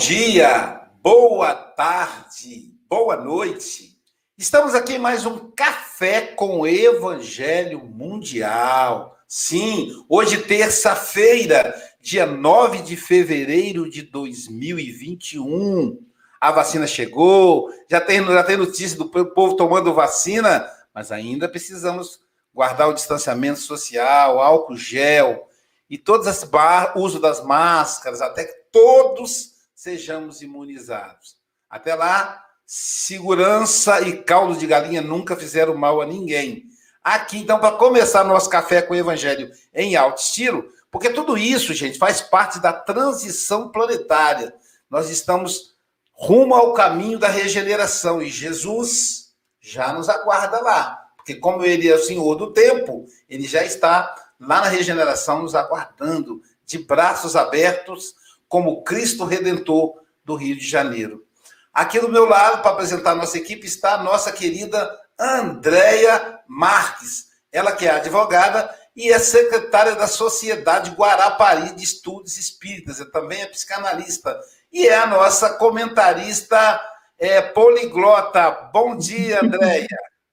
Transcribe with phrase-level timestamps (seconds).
[0.00, 3.98] dia, boa tarde, boa noite.
[4.38, 9.14] Estamos aqui em mais um Café com Evangelho Mundial.
[9.28, 16.02] Sim, hoje, terça-feira, dia 9 de fevereiro de 2021.
[16.40, 22.20] A vacina chegou, já tem, já tem notícia do povo tomando vacina, mas ainda precisamos
[22.54, 25.46] guardar o distanciamento social, álcool gel
[25.90, 31.36] e todas as bar, uso das máscaras, até que todos sejamos imunizados.
[31.70, 36.64] Até lá, segurança e caldo de galinha nunca fizeram mal a ninguém.
[37.02, 41.72] Aqui, então, para começar nosso café com o Evangelho em alto estilo, porque tudo isso,
[41.72, 44.54] gente, faz parte da transição planetária.
[44.90, 45.74] Nós estamos
[46.12, 51.06] rumo ao caminho da regeneração e Jesus já nos aguarda lá.
[51.16, 55.54] Porque, como ele é o Senhor do tempo, ele já está lá na regeneração, nos
[55.54, 58.19] aguardando, de braços abertos,
[58.50, 61.24] como Cristo Redentor do Rio de Janeiro.
[61.72, 67.30] Aqui do meu lado, para apresentar a nossa equipe, está a nossa querida Andréia Marques.
[67.52, 73.00] Ela que é advogada e é secretária da Sociedade Guarapari de Estudos Espíritas.
[73.00, 74.36] Ela também é psicanalista.
[74.72, 76.80] E é a nossa comentarista
[77.16, 78.50] é, poliglota.
[78.72, 79.86] Bom dia, Andréia.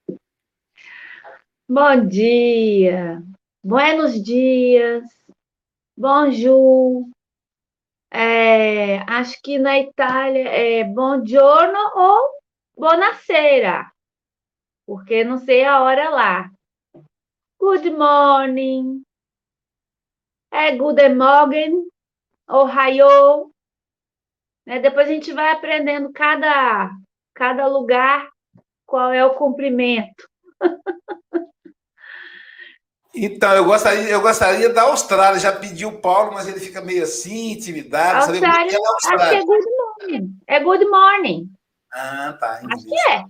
[1.70, 3.22] Bom dia.
[3.64, 5.04] Buenos dias,
[5.96, 7.06] bonjour.
[8.12, 12.30] É, acho que na Itália é buongiorno ou
[12.78, 13.92] buonasera,
[14.86, 16.52] porque não sei a hora lá.
[17.60, 19.04] Good morning,
[20.52, 21.88] é good morning,
[22.50, 23.52] ohio.
[24.66, 24.80] Né?
[24.80, 26.90] Depois a gente vai aprendendo cada,
[27.34, 28.30] cada lugar
[28.86, 30.28] qual é o cumprimento.
[33.26, 35.40] Então, eu gostaria, eu gostaria da Austrália.
[35.40, 38.32] Já pediu o Paulo, mas ele fica meio assim, intimidado.
[38.32, 39.24] Austrália, é Austrália.
[39.24, 40.40] acho que é good morning.
[40.48, 41.52] É good morning.
[41.92, 42.62] Ah, tá.
[42.72, 43.26] Acho que é.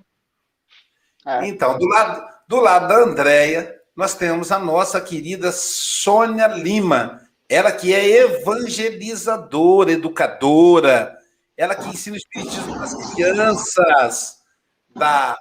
[1.25, 1.47] é.
[1.47, 7.21] Então, do lado, do lado da Andréia, nós temos a nossa querida Sônia Lima.
[7.49, 11.17] Ela que é evangelizadora, educadora.
[11.55, 14.37] Ela que ensina o espiritismo para as crianças
[14.95, 15.37] da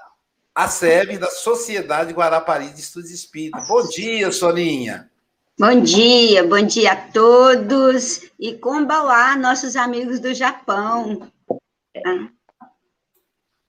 [0.57, 3.69] a SEB da Sociedade Guarapari de Estudos Espíritas.
[3.69, 5.11] Bom dia, Soninha.
[5.59, 8.23] Bom dia, bom dia a todos.
[8.41, 11.31] E combalar nossos amigos do Japão.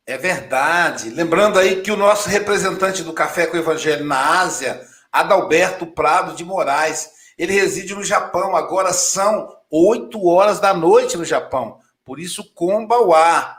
[0.06, 1.10] É verdade.
[1.10, 4.82] Lembrando aí que o nosso representante do Café com o Evangelho na Ásia,
[5.12, 8.56] Adalberto Prado de Moraes, ele reside no Japão.
[8.56, 11.80] Agora são 8 horas da noite no Japão.
[12.06, 13.58] Por isso, Kombauá.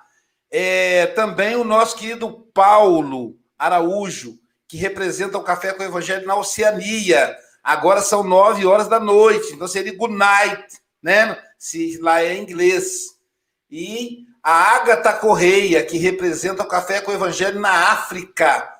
[0.50, 6.36] É, também o nosso querido Paulo Araújo, que representa o Café com o Evangelho na
[6.36, 7.36] Oceania.
[7.62, 11.38] Agora são nove horas da noite, então seria good night, né?
[11.59, 13.19] Se lá é inglês.
[13.70, 18.75] E a Agatha Correia, que representa o Café com o Evangelho na África.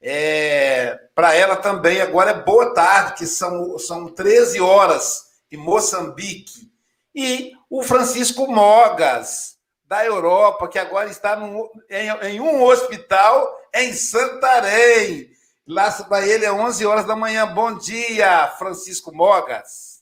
[0.00, 6.70] É, Para ela também agora é boa tarde, que são, são 13 horas em Moçambique.
[7.14, 9.58] E o Francisco Mogas,
[9.90, 15.28] da Europa, que agora está num, em, em, um hospital em Santarém.
[15.66, 17.44] Lá para ele é 11 horas da manhã.
[17.52, 20.00] Bom dia, Francisco Mogas.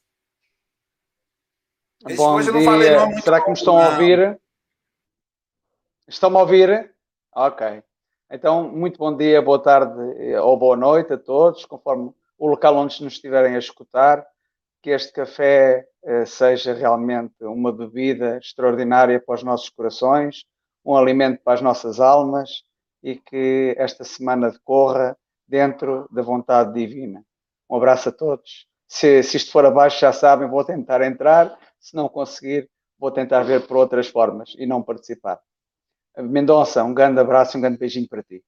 [2.14, 3.22] Bom dia.
[3.22, 4.38] Será que me estão a ouvir?
[6.06, 6.94] Estão-me a ouvir?
[7.34, 7.82] Ok.
[8.30, 9.98] Então, muito bom dia, boa tarde
[10.36, 14.26] ou boa noite a todos, conforme o local onde nos estiverem a escutar.
[14.82, 20.44] Que este café eh, seja realmente uma bebida extraordinária para os nossos corações,
[20.84, 22.62] um alimento para as nossas almas
[23.02, 25.16] e que esta semana decorra
[25.46, 27.24] dentro da vontade divina.
[27.68, 28.66] Um abraço a todos.
[28.86, 31.58] Se, se isto for abaixo, já sabem, vou tentar entrar.
[31.78, 35.40] Se não conseguir, vou tentar ver por outras formas e não participar.
[36.16, 38.42] Mendonça, um grande abraço e um grande beijinho para ti.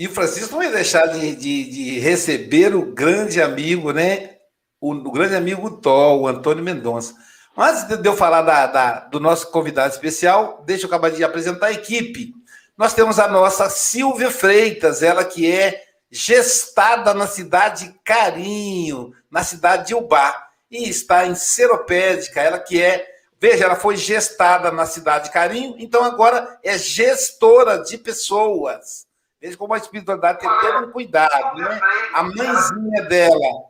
[0.00, 4.36] E o Francisco não ia deixar de, de, de receber o grande amigo, né?
[4.80, 7.14] o, o grande amigo Tó, o Antônio Mendonça.
[7.54, 11.66] Antes de eu falar da, da, do nosso convidado especial, deixa eu acabar de apresentar
[11.66, 12.32] a equipe.
[12.78, 19.44] Nós temos a nossa Silvia Freitas, ela que é gestada na cidade de Carinho, na
[19.44, 23.06] cidade de Ubá, e está em Seropédica, ela que é,
[23.38, 29.09] veja, ela foi gestada na cidade de Carinho, então agora é gestora de pessoas.
[29.40, 31.80] Veja como a espiritualidade tem todo um cuidado, né?
[32.12, 33.64] A mãezinha dela,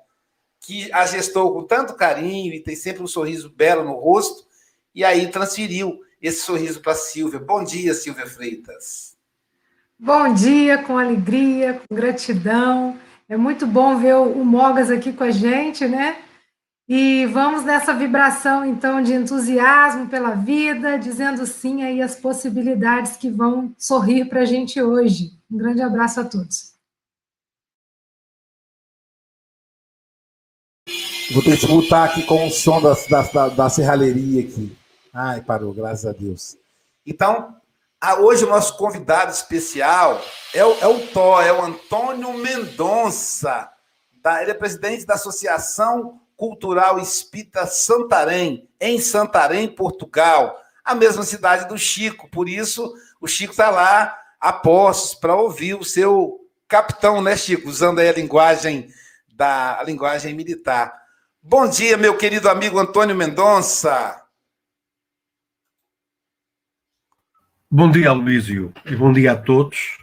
[0.61, 4.44] que a gestou com tanto carinho e tem sempre um sorriso belo no rosto,
[4.94, 7.38] e aí transferiu esse sorriso para Silvia.
[7.38, 9.17] Bom dia, Silvia Freitas.
[9.99, 12.99] Bom dia, com alegria, com gratidão.
[13.28, 16.19] É muito bom ver o Mogas aqui com a gente, né?
[16.88, 23.31] E vamos nessa vibração, então, de entusiasmo pela vida, dizendo sim aí as possibilidades que
[23.31, 25.39] vão sorrir para a gente hoje.
[25.50, 26.75] Um grande abraço a todos.
[31.32, 32.94] Vou ter que voltar aqui com o som da,
[33.32, 34.76] da, da serralheria aqui.
[35.12, 36.56] Ai, parou, graças a Deus.
[37.05, 37.56] Então,
[38.20, 40.20] hoje o nosso convidado especial
[40.55, 43.69] é o, é o Tó, é o Antônio Mendonça.
[44.23, 51.69] Da, ele é presidente da Associação Cultural Espírita Santarém, em Santarém, Portugal, a mesma cidade
[51.69, 52.29] do Chico.
[52.31, 57.69] Por isso, o Chico está lá a postos para ouvir o seu capitão, né, Chico?
[57.69, 58.88] Usando aí a linguagem
[59.28, 60.92] da a linguagem militar.
[61.42, 64.22] Bom dia, meu querido amigo Antônio Mendonça.
[67.70, 69.98] Bom dia, Luísio, e bom dia a todos.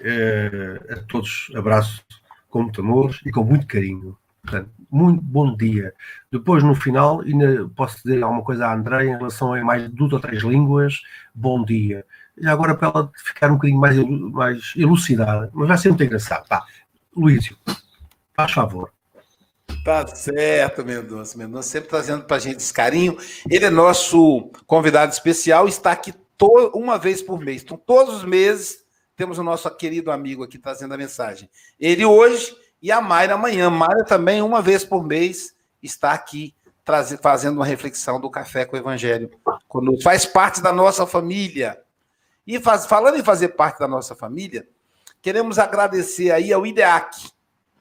[0.00, 2.04] É, a todos abraço
[2.50, 4.16] com muito amor e com muito carinho.
[4.42, 5.92] Portanto, muito bom dia.
[6.30, 10.12] Depois, no final, ainda posso dizer alguma coisa à André em relação a mais duas
[10.12, 11.02] ou três línguas.
[11.34, 12.04] Bom dia.
[12.38, 13.96] E agora, para ela ficar um bocadinho mais,
[14.32, 16.46] mais elucidada, mas vai ser muito engraçado.
[16.46, 16.64] Tá.
[17.16, 17.56] Luísio,
[18.34, 18.92] faz favor.
[19.84, 21.38] Tá certo, Mendonça.
[21.38, 23.16] Mendonça sempre trazendo para a gente esse carinho.
[23.48, 26.12] Ele é nosso convidado especial, está aqui
[26.74, 27.62] uma vez por mês.
[27.62, 28.84] Então, todos os meses,
[29.16, 31.48] temos o nosso querido amigo aqui trazendo a mensagem.
[31.80, 33.70] Ele hoje e a Mayra amanhã.
[33.70, 36.54] Mayra também, uma vez por mês, está aqui
[37.22, 39.30] fazendo uma reflexão do Café com o Evangelho.
[39.66, 41.80] Quando faz parte da nossa família.
[42.46, 44.68] E faz, falando em fazer parte da nossa família,
[45.20, 47.30] queremos agradecer aí ao IDEAC,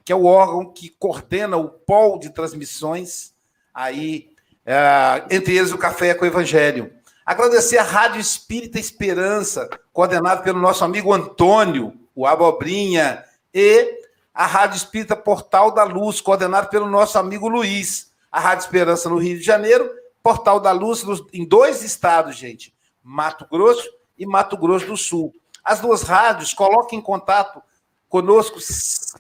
[0.04, 3.34] que é o órgão que coordena o pol de transmissões
[3.72, 4.32] aí,
[4.66, 6.92] é, entre eles o Café com o Evangelho.
[7.24, 13.24] Agradecer a Rádio Espírita Esperança, coordenado pelo nosso amigo Antônio, o Abobrinha,
[13.54, 14.00] e
[14.34, 18.12] a Rádio Espírita Portal da Luz, coordenado pelo nosso amigo Luiz.
[18.32, 19.90] A Rádio Esperança no Rio de Janeiro,
[20.22, 25.34] Portal da Luz em dois estados, gente, Mato Grosso e Mato Grosso do Sul.
[25.64, 27.62] As duas rádios colocam em contato
[28.08, 28.60] conosco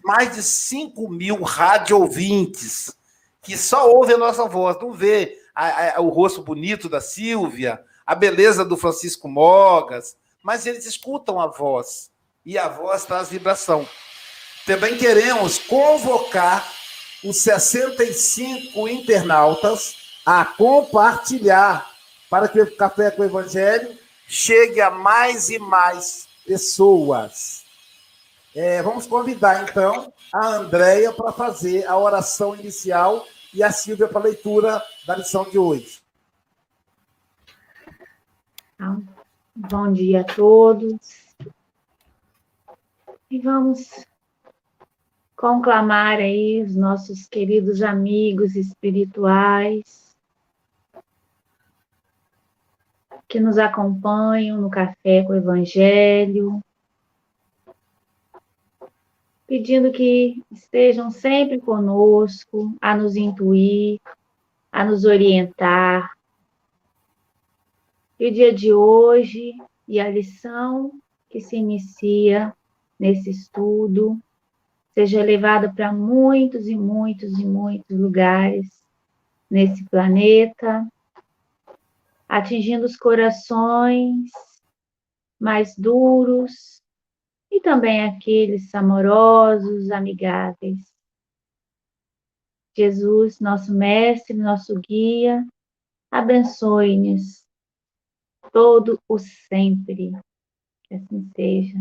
[0.03, 2.95] mais de 5 mil rádio ouvintes
[3.41, 7.79] que só ouvem a nossa voz, não vê a, a, o rosto bonito da Silvia,
[8.05, 12.09] a beleza do Francisco Mogas, mas eles escutam a voz
[12.43, 13.87] e a voz traz vibração.
[14.65, 16.67] Também queremos convocar
[17.23, 19.95] os 65 internautas
[20.25, 21.91] a compartilhar
[22.29, 23.95] para que o Café com o Evangelho
[24.27, 27.63] chegue a mais e mais pessoas.
[28.53, 34.19] É, vamos convidar, então, a Andréia para fazer a oração inicial e a Silvia para
[34.19, 35.99] a leitura da lição de hoje.
[39.55, 41.25] Bom dia a todos.
[43.29, 44.05] E vamos
[45.35, 50.04] conclamar aí os nossos queridos amigos espirituais
[53.27, 56.61] que nos acompanham no Café com o Evangelho,
[59.47, 63.99] pedindo que estejam sempre conosco, a nos intuir,
[64.71, 66.11] a nos orientar.
[68.19, 69.53] E o dia de hoje
[69.87, 70.91] e a lição
[71.29, 72.53] que se inicia
[72.99, 74.19] nesse estudo
[74.93, 78.81] seja levado para muitos e muitos e muitos lugares
[79.49, 80.87] nesse planeta,
[82.35, 84.29] atingindo os corações
[85.39, 86.81] mais duros
[87.49, 90.93] e também aqueles amorosos, amigáveis.
[92.77, 95.47] Jesus, nosso mestre, nosso guia,
[96.11, 97.45] abençoe-nos
[98.51, 100.11] todo o sempre.
[100.83, 101.79] Que assim seja.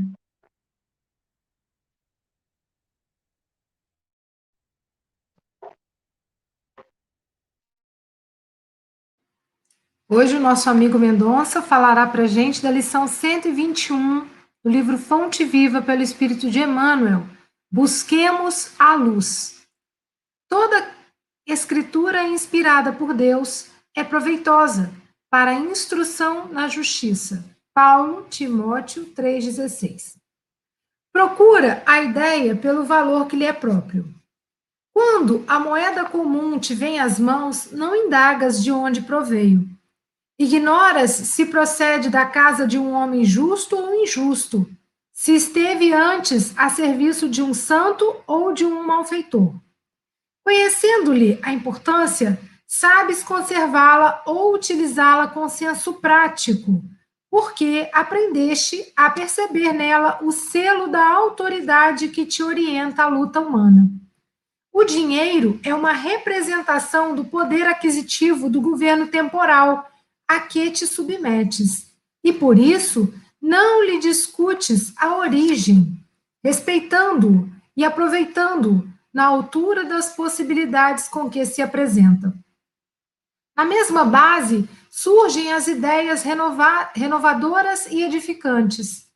[10.16, 14.20] Hoje o nosso amigo Mendonça falará para gente da lição 121
[14.64, 17.26] do livro Fonte Viva pelo Espírito de Emmanuel.
[17.68, 19.66] Busquemos a luz.
[20.48, 20.88] Toda
[21.44, 24.92] escritura inspirada por Deus é proveitosa
[25.28, 27.44] para a instrução na justiça.
[27.74, 30.14] Paulo Timóteo 3,16.
[31.12, 34.08] Procura a ideia pelo valor que lhe é próprio.
[34.94, 39.73] Quando a moeda comum te vem às mãos, não indagas de onde proveio
[40.38, 44.68] Ignoras se procede da casa de um homem justo ou injusto,
[45.12, 49.54] se esteve antes a serviço de um santo ou de um malfeitor.
[50.44, 56.82] Conhecendo-lhe a importância, sabes conservá-la ou utilizá-la com senso prático,
[57.30, 63.88] porque aprendeste a perceber nela o selo da autoridade que te orienta à luta humana.
[64.72, 69.88] O dinheiro é uma representação do poder aquisitivo do governo temporal
[70.28, 75.98] a que te submetes, e por isso não lhe discutes a origem,
[76.42, 82.34] respeitando-o e aproveitando-o na altura das possibilidades com que se apresenta.
[83.56, 89.06] Na mesma base surgem as ideias renova renovadoras e edificantes.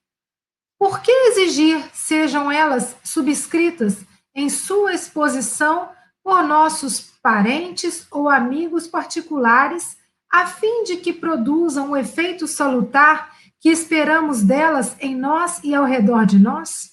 [0.78, 5.90] Por que exigir sejam elas subscritas em sua exposição
[6.22, 9.97] por nossos parentes ou amigos particulares,
[10.30, 15.84] a fim de que produzam o efeito salutar que esperamos delas em nós e ao
[15.84, 16.92] redor de nós?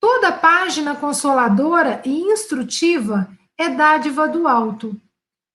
[0.00, 5.00] Toda página consoladora e instrutiva é dádiva do alto.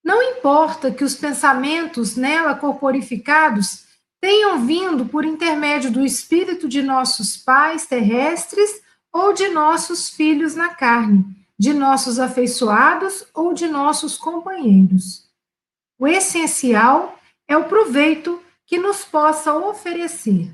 [0.03, 3.86] Não importa que os pensamentos nela corporificados
[4.22, 8.81] tenham vindo por intermédio do espírito de nossos pais terrestres
[9.12, 11.25] ou de nossos filhos na carne,
[11.60, 15.26] de nossos afeiçoados ou de nossos companheiros.
[16.00, 20.54] O essencial é o proveito que nos possa oferecer.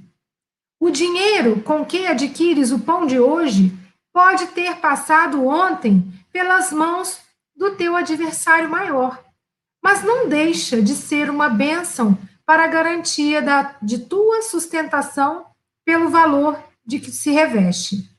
[0.79, 3.73] O dinheiro com que adquires o pão de hoje
[4.13, 7.19] pode ter passado ontem pelas mãos
[7.55, 9.23] do teu adversário maior,
[9.83, 15.45] mas não deixa de ser uma bênção para a garantia da, de tua sustentação
[15.85, 18.09] pelo valor de que se reveste.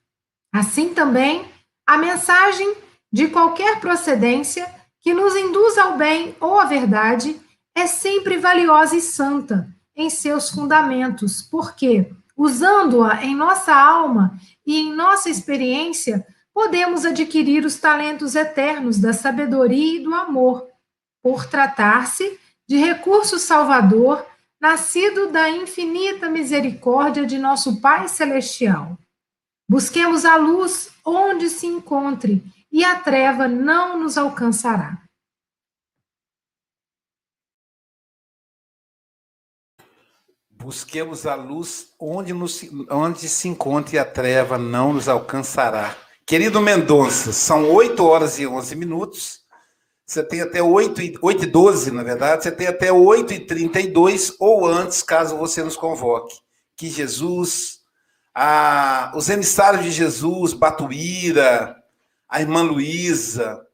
[0.53, 1.51] Assim também,
[1.87, 2.77] a mensagem
[3.13, 4.73] de qualquer procedência
[5.05, 7.39] que nos induz ao bem ou à verdade
[7.75, 14.95] é sempre valiosa e santa em seus fundamentos, porque, usando-a em nossa alma e em
[14.95, 20.67] nossa experiência, podemos adquirir os talentos eternos da sabedoria e do amor,
[21.23, 24.25] por tratar-se de recurso salvador
[24.59, 28.99] nascido da infinita misericórdia de nosso Pai Celestial.
[29.69, 32.43] Busquemos a luz onde se encontre,
[32.75, 35.01] e a treva não nos alcançará.
[40.51, 45.97] Busquemos a luz onde, nos, onde se encontre a treva não nos alcançará.
[46.27, 49.45] Querido Mendonça, são 8 horas e 11 minutos.
[50.05, 52.43] Você tem até 8 e, 8 e 12, na verdade.
[52.43, 56.35] Você tem até 8 e 32 ou antes, caso você nos convoque.
[56.77, 57.79] Que Jesus
[58.35, 61.84] a, os emissários de Jesus, Batuíra,
[62.35, 63.65] a irmã Luísa,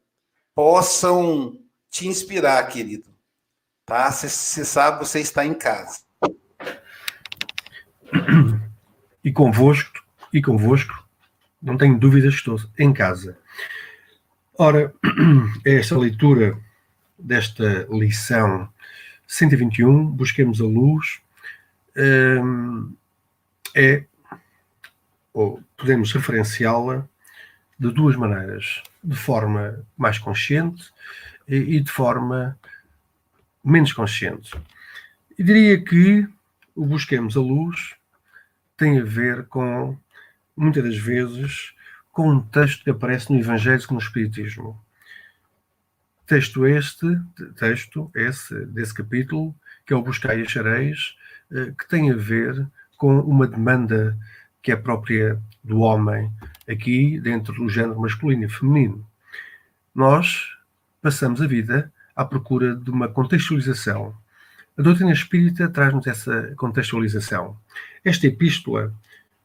[0.55, 3.09] possam te inspirar, querido.
[3.87, 4.13] Tá?
[4.13, 6.01] Você sabe, você está em casa.
[9.25, 11.09] E convosco, e convosco,
[11.63, 13.39] não tenho dúvidas estou em casa.
[14.59, 14.93] Ora,
[15.65, 16.59] esta leitura
[17.19, 18.69] desta lição
[19.27, 21.23] 121, Busquemos a Luz,
[21.97, 22.95] hum,
[23.75, 24.05] é
[25.33, 27.09] ou podemos referenciá-la
[27.81, 30.93] de duas maneiras, de forma mais consciente
[31.49, 32.59] e de forma
[33.65, 34.55] menos consciente.
[35.39, 36.29] E diria que
[36.77, 37.95] o Busquemos a Luz
[38.77, 39.97] tem a ver com,
[40.55, 41.73] muitas das vezes,
[42.13, 44.79] com um texto que aparece no Evangelho no Espiritismo.
[46.27, 47.19] Texto este,
[47.57, 49.55] texto esse, desse capítulo,
[49.87, 51.17] que é o Buscai e Achareis,
[51.51, 54.17] eh, que tem a ver com uma demanda
[54.63, 56.31] que é própria do homem,
[56.69, 59.07] aqui dentro do género masculino e feminino.
[59.95, 60.49] Nós
[61.03, 64.15] passamos a vida à procura de uma contextualização.
[64.77, 67.57] A doutrina espírita traz-nos essa contextualização.
[68.05, 68.93] Esta epístola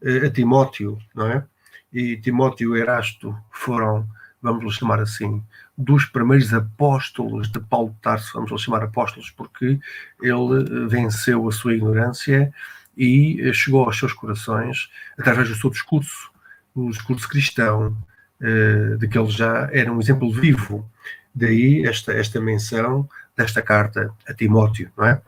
[0.01, 1.43] eh, a Timóteo, não é?
[1.91, 4.07] E Timóteo e Erasto foram,
[4.41, 5.43] vamos lhe chamar assim,
[5.77, 9.79] dos primeiros apóstolos de Paulo de Tarso, vamos lhe chamar apóstolos, porque
[10.21, 12.53] ele eh, venceu a sua ignorância
[12.97, 16.31] e eh, chegou aos seus corações através do seu discurso,
[16.75, 17.97] o discurso cristão,
[18.41, 20.89] eh, de que ele já era um exemplo vivo.
[21.33, 25.21] Daí esta, esta menção desta carta a Timóteo, não é?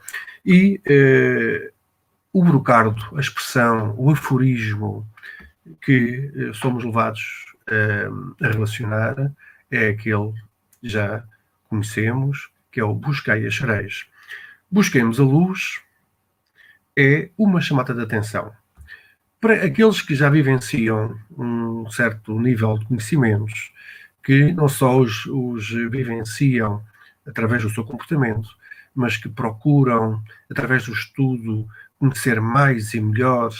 [0.45, 1.71] E eh,
[2.33, 5.07] o brocardo, a expressão, o aforismo
[5.81, 7.45] que eh, somos levados
[8.41, 9.33] a relacionar
[9.69, 10.31] é aquele
[10.79, 11.21] que já
[11.69, 14.05] conhecemos, que é o buscai achareis.
[14.71, 15.81] Busquemos a luz
[16.97, 18.53] é uma chamada de atenção.
[19.39, 23.71] Para aqueles que já vivenciam um certo nível de conhecimentos,
[24.23, 26.83] que não só os, os vivenciam
[27.25, 28.49] através do seu comportamento,
[28.95, 31.67] mas que procuram, através do estudo,
[31.99, 33.51] conhecer mais e melhor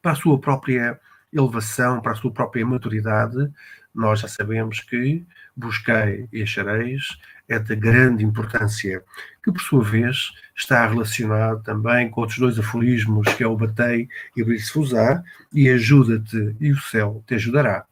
[0.00, 0.98] para a sua própria
[1.32, 3.52] elevação, para a sua própria maturidade,
[3.94, 5.24] nós já sabemos que
[5.54, 9.04] busquei e achareis é de grande importância,
[9.46, 14.08] que por sua vez está relacionado também com outros dois aforismos, que é o batei
[14.36, 15.22] e abrir-se-vos-á,
[15.52, 17.84] e ajuda-te e o céu te ajudará.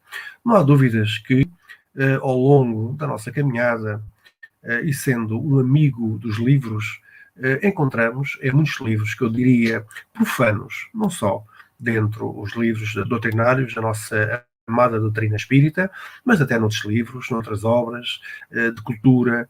[0.44, 1.48] Não há dúvidas que
[2.20, 4.02] ao longo da nossa caminhada
[4.82, 7.00] e sendo um amigo dos livros,
[7.62, 11.44] encontramos em muitos livros que eu diria profanos, não só
[11.78, 15.88] dentro os livros doutrinários da nossa amada doutrina espírita,
[16.24, 18.20] mas até noutros livros, noutras obras
[18.50, 19.48] de cultura,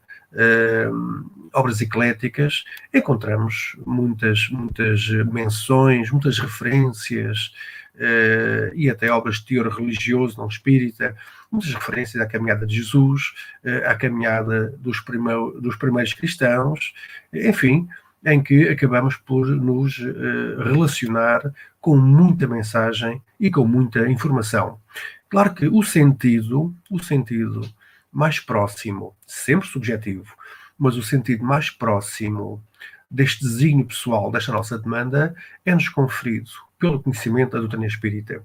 [1.52, 7.52] obras ecléticas, encontramos muitas, muitas menções, muitas referências
[7.94, 11.16] uh, e até obras de teor religioso, não espírita,
[11.50, 16.92] muitas referências à caminhada de Jesus, uh, à caminhada dos, primeiros, dos primeiros cristãos,
[17.32, 17.88] enfim,
[18.24, 21.42] em que acabamos por nos uh, relacionar
[21.80, 24.80] com muita mensagem e com muita informação.
[25.28, 27.68] Claro que o sentido, o sentido
[28.14, 30.32] mais próximo, sempre subjetivo,
[30.78, 32.62] mas o sentido mais próximo
[33.10, 38.42] deste desígnio pessoal, desta nossa demanda, é-nos conferido pelo conhecimento da doutrina espírita.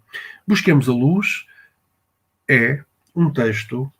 [0.47, 1.45] Busquemos a luz
[2.47, 2.83] é
[3.15, 3.91] um texto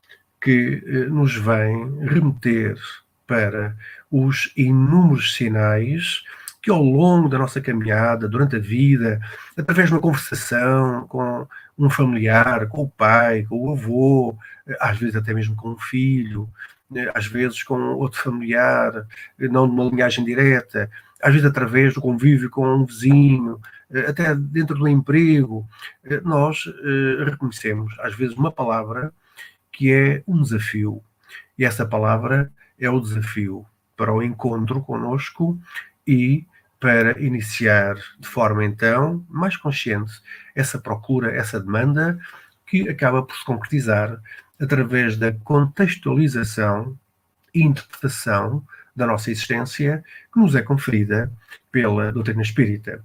[0.42, 2.78] que eh, nos vem remeter
[3.28, 3.76] para
[4.10, 6.24] os inúmeros sinais
[6.62, 9.22] que ao longo da nossa caminhada, durante a vida,
[9.56, 11.48] através de uma conversação com
[11.78, 14.38] um familiar, com o pai, com o avô,
[14.80, 16.50] às vezes até mesmo com um filho,
[17.14, 19.06] às vezes com outro familiar,
[19.38, 20.90] não de uma linhagem direta,
[21.22, 23.60] às vezes através do convívio com um vizinho,
[24.08, 25.68] até dentro do emprego,
[26.24, 29.12] nós eh, reconhecemos, às vezes, uma palavra
[29.72, 31.02] que é um desafio.
[31.58, 33.66] E essa palavra é o desafio
[33.98, 35.60] para o encontro conosco
[36.08, 36.46] e
[36.80, 40.14] para iniciar de forma então mais consciente
[40.56, 42.18] essa procura, essa demanda
[42.66, 44.18] que acaba por se concretizar
[44.60, 46.98] através da contextualização
[47.54, 48.64] e interpretação
[48.96, 51.32] da nossa existência que nos é conferida
[51.72, 53.04] pela doutrina espírita.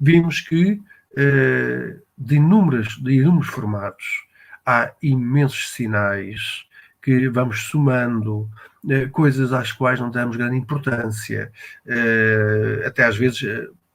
[0.00, 0.80] Vimos que
[1.16, 4.26] eh, de, inúmeros, de inúmeros formatos
[4.66, 6.64] há imensos sinais
[7.00, 8.48] que vamos somando,
[8.88, 11.50] eh, coisas às quais não damos grande importância,
[11.86, 13.42] eh, até às vezes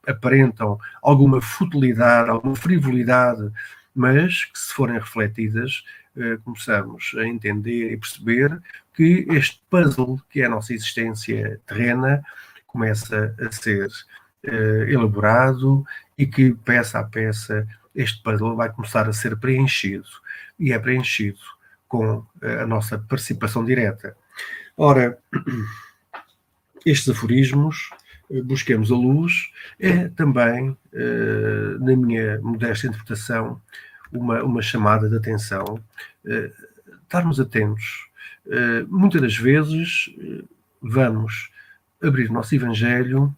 [0.06, 3.50] aparentam alguma futilidade, alguma frivolidade,
[3.94, 5.84] mas que se forem refletidas
[6.44, 8.60] começamos a entender e perceber
[8.94, 12.22] que este puzzle, que é a nossa existência terrena,
[12.66, 15.84] começa a ser uh, elaborado
[16.16, 20.06] e que, peça a peça, este puzzle vai começar a ser preenchido.
[20.58, 21.38] E é preenchido
[21.88, 22.26] com uh,
[22.62, 24.16] a nossa participação direta.
[24.76, 25.18] Ora,
[26.86, 27.90] estes aforismos,
[28.44, 30.76] busquemos a luz, é também,
[31.80, 33.60] na minha modesta interpretação,
[34.12, 35.64] uma, uma chamada de atenção,
[36.24, 36.52] uh,
[37.02, 38.08] estarmos atentos.
[38.46, 40.48] Uh, muitas das vezes uh,
[40.80, 41.50] vamos
[42.02, 43.34] abrir o nosso Evangelho,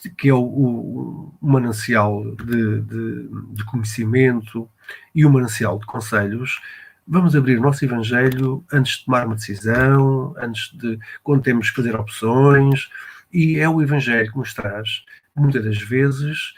[0.00, 4.68] que, que é o, o, o manancial de, de, de, conhecimento
[5.14, 6.60] e o manancial de conselhos.
[7.06, 11.76] Vamos abrir o nosso Evangelho antes de tomar uma decisão, antes de quando temos que
[11.76, 12.88] fazer opções,
[13.32, 16.54] e é o Evangelho que nos traz, muitas das vezes,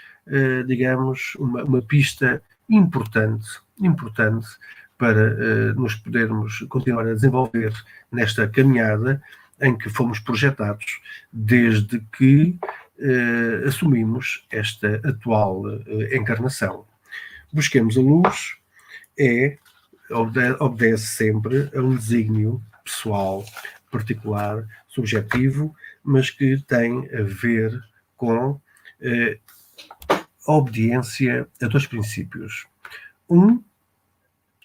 [0.66, 3.46] digamos, uma, uma pista importante,
[3.80, 4.46] importante
[4.96, 7.72] para uh, nos podermos continuar a desenvolver
[8.12, 9.22] nesta caminhada
[9.60, 11.00] em que fomos projetados
[11.32, 12.58] desde que
[12.98, 16.86] uh, assumimos esta atual uh, encarnação.
[17.52, 18.56] Busquemos a luz,
[19.18, 19.58] é,
[20.60, 23.44] obedece sempre a um desígnio pessoal,
[23.90, 27.82] particular, subjetivo, mas que tem a ver
[28.16, 28.60] com
[30.46, 32.66] obediência a dois princípios.
[33.28, 33.62] Um,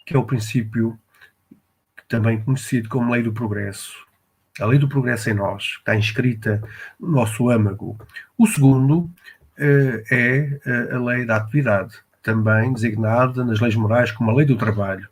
[0.05, 0.97] que é o princípio
[2.07, 4.05] também conhecido como lei do progresso.
[4.59, 6.63] A lei do progresso em nós, está inscrita
[6.99, 7.97] no nosso âmago.
[8.37, 9.09] O segundo
[9.57, 14.45] eh, é eh, a lei da atividade, também designada nas leis morais como a lei
[14.45, 15.09] do trabalho.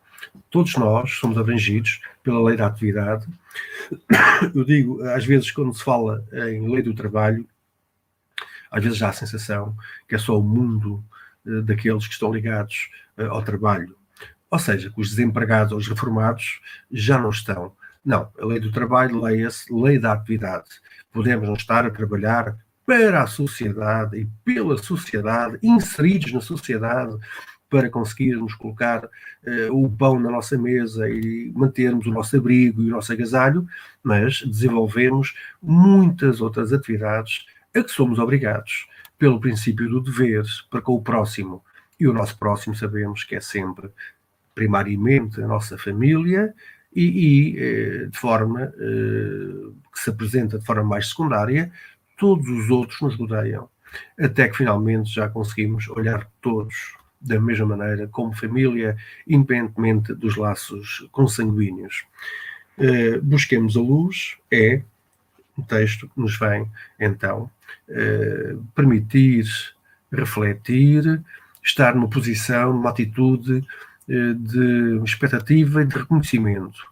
[0.49, 3.25] Todos nós somos abrangidos pela lei da atividade.
[4.55, 7.45] Eu digo, às vezes, quando se fala em lei do trabalho,
[8.73, 9.75] às vezes há a sensação
[10.09, 11.03] que é só o mundo
[11.45, 13.95] uh, daqueles que estão ligados uh, ao trabalho.
[14.49, 16.59] Ou seja, que os desempregados ou os reformados
[16.91, 17.73] já não estão.
[18.03, 20.69] Não, a lei do trabalho leia-se lei da atividade.
[21.11, 27.15] Podemos não estar a trabalhar para a sociedade e pela sociedade, inseridos na sociedade,
[27.69, 32.87] para conseguirmos colocar uh, o pão na nossa mesa e mantermos o nosso abrigo e
[32.87, 33.67] o nosso agasalho,
[34.03, 40.93] mas desenvolvemos muitas outras atividades a que somos obrigados pelo princípio do dever para com
[40.93, 41.63] o próximo.
[41.99, 43.89] E o nosso próximo sabemos que é sempre,
[44.53, 46.53] primariamente, a nossa família
[46.95, 51.71] e, e eh, de forma eh, que se apresenta de forma mais secundária,
[52.17, 53.69] todos os outros nos rodeiam.
[54.19, 61.07] Até que finalmente já conseguimos olhar todos da mesma maneira como família, independentemente dos laços
[61.11, 62.03] consanguíneos.
[62.77, 64.81] Uh, busquemos a luz é
[65.57, 67.49] um texto que nos vem, então,
[68.75, 69.45] permitir
[70.11, 71.21] refletir,
[71.63, 73.65] estar numa posição, numa atitude
[74.07, 76.85] uh, de expectativa e de reconhecimento.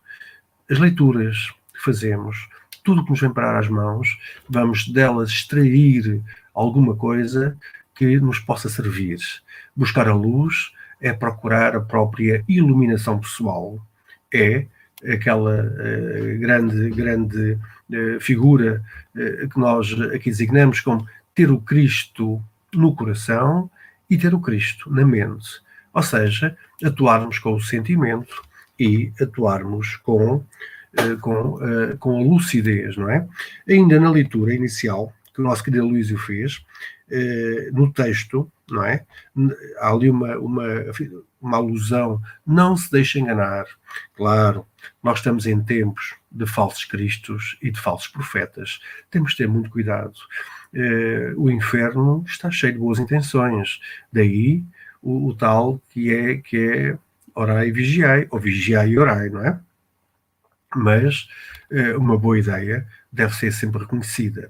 [0.69, 2.49] As leituras que fazemos,
[2.83, 4.17] tudo que nos vem parar às mãos,
[4.49, 6.21] vamos delas extrair
[6.53, 7.57] alguma coisa
[7.93, 9.19] que nos possa servir.
[9.75, 13.85] Buscar a luz é procurar a própria iluminação pessoal,
[14.33, 14.65] é
[15.07, 17.57] aquela uh, grande, grande
[17.89, 18.83] uh, figura
[19.15, 22.41] uh, que nós aqui designamos como ter o Cristo
[22.73, 23.69] no coração
[24.09, 25.61] e ter o Cristo na mente.
[25.93, 28.41] Ou seja, atuarmos com o sentimento
[28.79, 30.43] e atuarmos com,
[31.21, 31.59] com,
[31.99, 33.27] com a lucidez, não é?
[33.67, 36.65] Ainda na leitura inicial que o nosso querido Luísio fez,
[37.73, 39.05] no texto, não é?
[39.79, 40.65] Há ali uma, uma,
[41.41, 43.65] uma alusão, não se deixe enganar.
[44.15, 44.65] Claro,
[45.01, 48.79] nós estamos em tempos de falsos cristos e de falsos profetas.
[49.09, 50.13] Temos de ter muito cuidado.
[50.73, 53.79] Eh, o inferno está cheio de boas intenções.
[54.11, 54.63] Daí
[55.01, 56.97] o, o tal que é, que é
[57.33, 59.59] orai e vigiai, ou vigiai e orai, não é?
[60.75, 61.27] Mas
[61.69, 64.49] eh, uma boa ideia deve ser sempre reconhecida.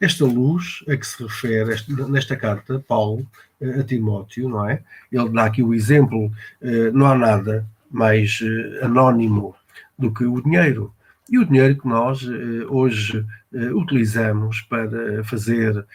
[0.00, 1.76] Esta luz a que se refere
[2.08, 3.26] nesta carta, Paulo,
[3.60, 4.82] eh, a Timóteo, não é?
[5.12, 6.32] Ele dá aqui o exemplo,
[6.62, 9.54] eh, não há nada mais eh, anónimo
[9.98, 10.94] do que o dinheiro.
[11.28, 12.26] E o dinheiro que nós
[12.68, 13.24] hoje
[13.72, 15.86] utilizamos para fazer,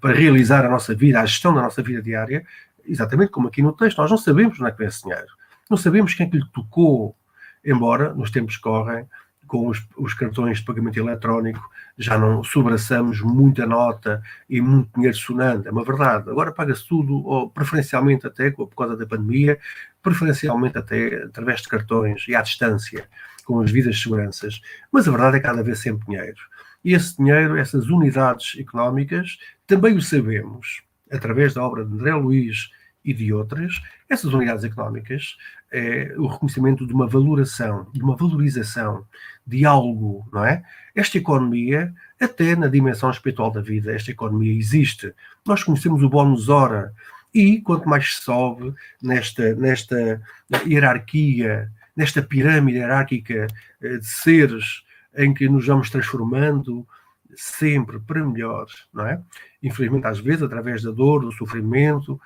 [0.00, 2.42] para realizar a nossa vida, a gestão da nossa vida diária,
[2.86, 5.26] exatamente como aqui no texto, nós não sabemos onde é que vem esse dinheiro.
[5.68, 7.14] Não sabemos quem é que lhe tocou,
[7.62, 9.06] embora nos tempos que correm,
[9.46, 15.16] com os, os, cartões de pagamento eletrónico já não sobraçamos muita nota e muito dinheiro
[15.16, 16.28] sonante, é uma verdade.
[16.30, 19.58] Agora paga-se tudo, ou preferencialmente até, por causa da pandemia,
[20.02, 23.08] preferencialmente até através de cartões e à distância,
[23.44, 24.60] com as vidas de seguranças.
[24.92, 26.38] Mas a verdade é que cada vez sempre dinheiro.
[26.84, 32.70] E esse dinheiro, essas unidades económicas, também o sabemos, através da obra de André Luiz
[33.06, 35.36] e de outras, essas unidades económicas
[35.70, 39.06] é o reconhecimento de uma valoração, de uma valorização
[39.46, 40.64] de algo, não é?
[40.94, 45.14] Esta economia, até na dimensão espiritual da vida, esta economia existe.
[45.46, 46.92] Nós conhecemos o bónus hora
[47.32, 50.20] e quanto mais sobe nesta, nesta
[50.66, 53.46] hierarquia, nesta pirâmide hierárquica
[53.80, 54.84] eh, de seres
[55.16, 56.86] em que nos vamos transformando
[57.36, 59.20] sempre para melhor, não é?
[59.62, 62.20] Infelizmente, às vezes, através da dor, do sofrimento,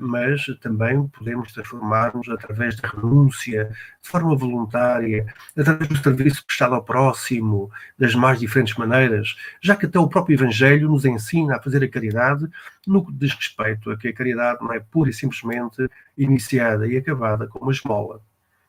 [0.00, 6.84] mas também podemos transformar-nos através da renúncia, de forma voluntária, através do serviço prestado ao
[6.84, 11.82] próximo, das mais diferentes maneiras, já que até o próprio Evangelho nos ensina a fazer
[11.82, 12.48] a caridade
[12.86, 16.96] no que diz respeito a que a caridade não é pura e simplesmente iniciada e
[16.96, 18.20] acabada com uma esmola.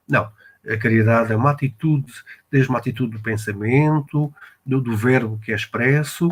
[0.07, 0.31] Não,
[0.67, 2.11] a caridade é uma atitude,
[2.51, 4.33] desde uma atitude do pensamento,
[4.65, 6.29] do, do, verbo que é expresso,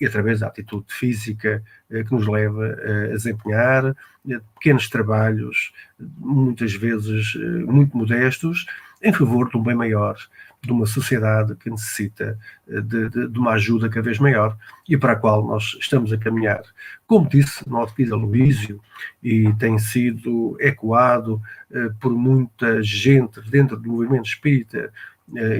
[0.00, 3.86] e através da atitude física eh, que nos leva a desempenhar
[4.28, 8.66] eh, pequenos trabalhos, muitas vezes eh, muito modestos,
[9.02, 10.16] em favor de um bem maior,
[10.62, 14.56] de uma sociedade que necessita de, de, de, uma ajuda cada vez maior
[14.88, 16.62] e para a qual nós estamos a caminhar.
[17.04, 18.80] Como disse nosso querido Luísio,
[19.20, 21.42] e tem sido ecoado
[22.00, 24.92] por muita gente dentro do movimento espírita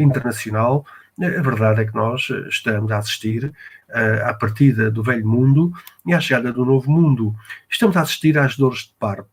[0.01, 0.87] internacional,
[1.21, 5.73] a verdade é que nós estamos a assistir uh, à partida do velho mundo
[6.07, 7.35] e à chegada do novo mundo.
[7.69, 9.31] Estamos a assistir às dores de parto.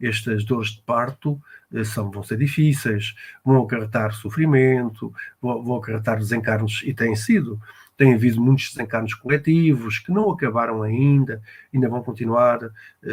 [0.00, 1.40] Estas dores de parto
[1.72, 7.60] uh, são, vão ser difíceis, vão acarretar sofrimento, vão, acarretar desencarnos, e têm sido.
[7.96, 11.40] Tem havido muitos desencarnos coletivos que não acabaram ainda,
[11.72, 12.58] ainda vão continuar,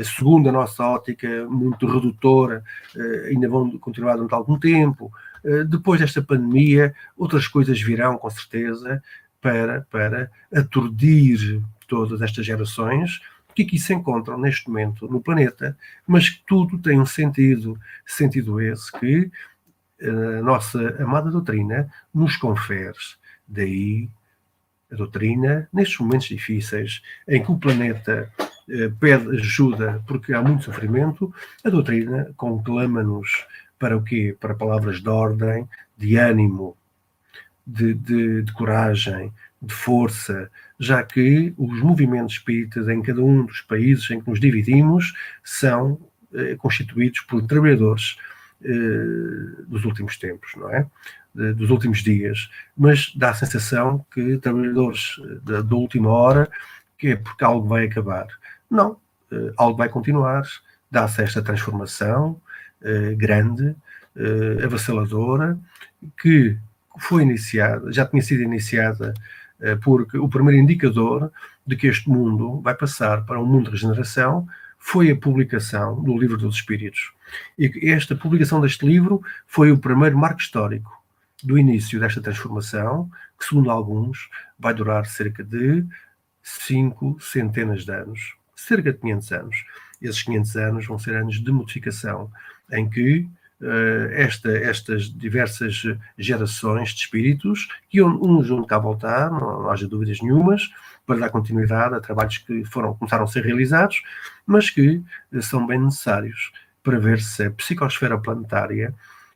[0.04, 2.64] segundo a nossa ótica muito redutora,
[3.30, 5.31] ainda vão continuar durante algum tempo eh,
[5.68, 9.02] depois desta pandemia, outras coisas virão, com certeza,
[9.42, 13.20] para, para aturdir todas estas gerações
[13.54, 15.78] que aqui se encontram neste momento no planeta,
[16.08, 19.30] mas que tudo tem um sentido, sentido esse que
[20.00, 22.98] eh, a nossa amada doutrina nos confere.
[23.48, 24.10] Daí
[24.92, 28.32] a doutrina, nestes momentos difíceis em que o planeta
[28.70, 33.46] eh, pede ajuda porque há muito sofrimento, a doutrina conclama-nos
[33.82, 34.38] para o quê?
[34.40, 35.68] Para palavras de ordem,
[35.98, 36.78] de ânimo,
[37.66, 43.62] de, de, de coragem, de força, já que os movimentos espíritas em cada um dos
[43.62, 45.14] países em que nos dividimos
[45.44, 46.00] são
[46.34, 48.18] eh, constituídos por trabalhadores
[48.64, 50.88] eh, dos últimos tempos, não é?
[51.34, 56.50] De, dos últimos dias, mas dá a sensação que trabalhadores da, da última hora,
[56.98, 58.28] que é porque algo vai acabar.
[58.70, 58.98] Não,
[59.32, 60.44] eh, algo vai continuar,
[60.92, 62.40] dá-se esta transformação
[63.16, 63.76] grande,
[64.16, 65.58] uh, avassaladora,
[66.22, 66.58] que
[67.00, 69.14] foi iniciada, já tinha sido iniciada,
[69.60, 71.32] uh, porque o primeiro indicador
[71.66, 76.18] de que este mundo vai passar para um mundo de regeneração foi a publicação do
[76.18, 77.14] Livro dos Espíritos.
[77.58, 80.92] E esta publicação deste livro foi o primeiro marco histórico
[81.44, 85.86] do início desta transformação, que, segundo alguns, vai durar cerca de
[86.42, 89.66] cinco centenas de anos, cerca de 500 anos.
[90.02, 92.32] Esses 500 anos vão ser anos de modificação,
[92.72, 93.28] em que
[93.62, 95.84] uh, esta, estas diversas
[96.18, 100.70] gerações de espíritos, que uns vão cá voltar, não, não haja dúvidas nenhumas,
[101.06, 104.02] para dar continuidade a trabalhos que foram, começaram a ser realizados,
[104.46, 106.52] mas que uh, são bem necessários
[106.84, 108.94] para ver se a psicosfera planetária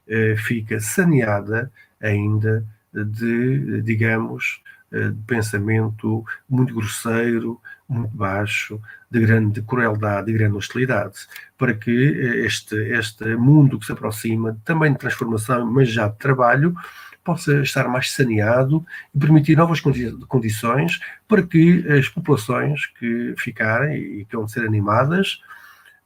[0.07, 1.71] uh, fica saneada
[2.01, 10.57] ainda de, digamos, eh, de pensamento muito grosseiro, muito baixo, de grande crueldade e grande
[10.57, 16.07] hostilidade, para que eh, este, este mundo que se aproxima, também de transformação, mas já
[16.07, 16.75] de trabalho,
[17.23, 19.81] possa estar mais saneado e permitir novas
[20.27, 25.41] condições para que as populações que ficarem e que vão ser animadas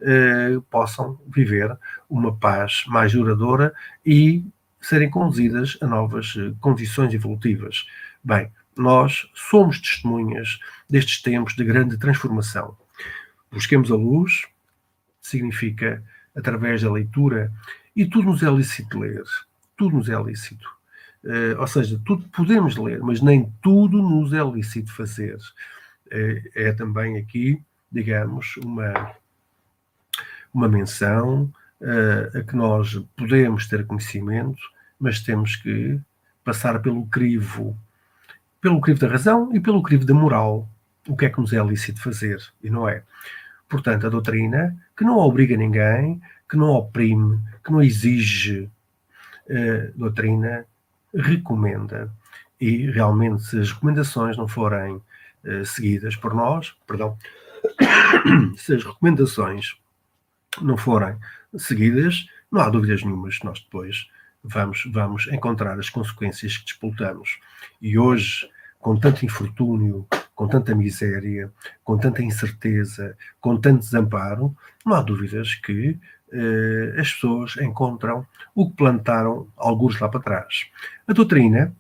[0.01, 1.77] eh, possam viver
[2.09, 3.73] uma paz mais duradoura
[4.05, 4.45] e
[4.81, 7.85] serem conduzidas a novas eh, condições evolutivas.
[8.23, 10.57] Bem, nós somos testemunhas
[10.89, 12.77] destes tempos de grande transformação.
[13.51, 14.45] Busquemos a luz,
[15.19, 16.01] significa
[16.33, 17.51] através da leitura,
[17.93, 19.23] e tudo nos é lícito ler,
[19.75, 20.65] tudo nos é lícito.
[21.25, 25.35] Uh, ou seja, tudo podemos ler, mas nem tudo nos é lícito fazer.
[26.07, 27.61] Uh, é também aqui,
[27.91, 29.13] digamos, uma,
[30.53, 34.61] uma menção uh, a que nós podemos ter conhecimento,
[34.97, 35.99] mas temos que
[36.45, 37.77] passar pelo crivo
[38.61, 40.67] pelo crivo da razão e pelo crivo da moral,
[41.07, 43.03] o que é que nos é lícito fazer e não é.
[43.67, 48.69] Portanto, a doutrina que não obriga ninguém, que não oprime, que não exige,
[49.47, 50.65] eh, doutrina
[51.13, 52.11] recomenda.
[52.59, 57.17] E realmente, se as recomendações não forem uh, seguidas por nós, perdão,
[58.57, 59.77] se as recomendações
[60.61, 61.15] não forem
[61.57, 64.09] seguidas, não há dúvidas nenhumas que nós depois
[64.43, 67.39] vamos, vamos encontrar as consequências que disputamos.
[67.81, 68.49] E hoje,
[68.79, 71.51] com tanto infortúnio, com tanta miséria,
[71.83, 75.99] com tanta incerteza, com tanto desamparo, não há dúvidas que
[76.31, 78.25] eh, as pessoas encontram
[78.55, 80.67] o que plantaram alguns lá para trás.
[81.07, 81.75] A doutrina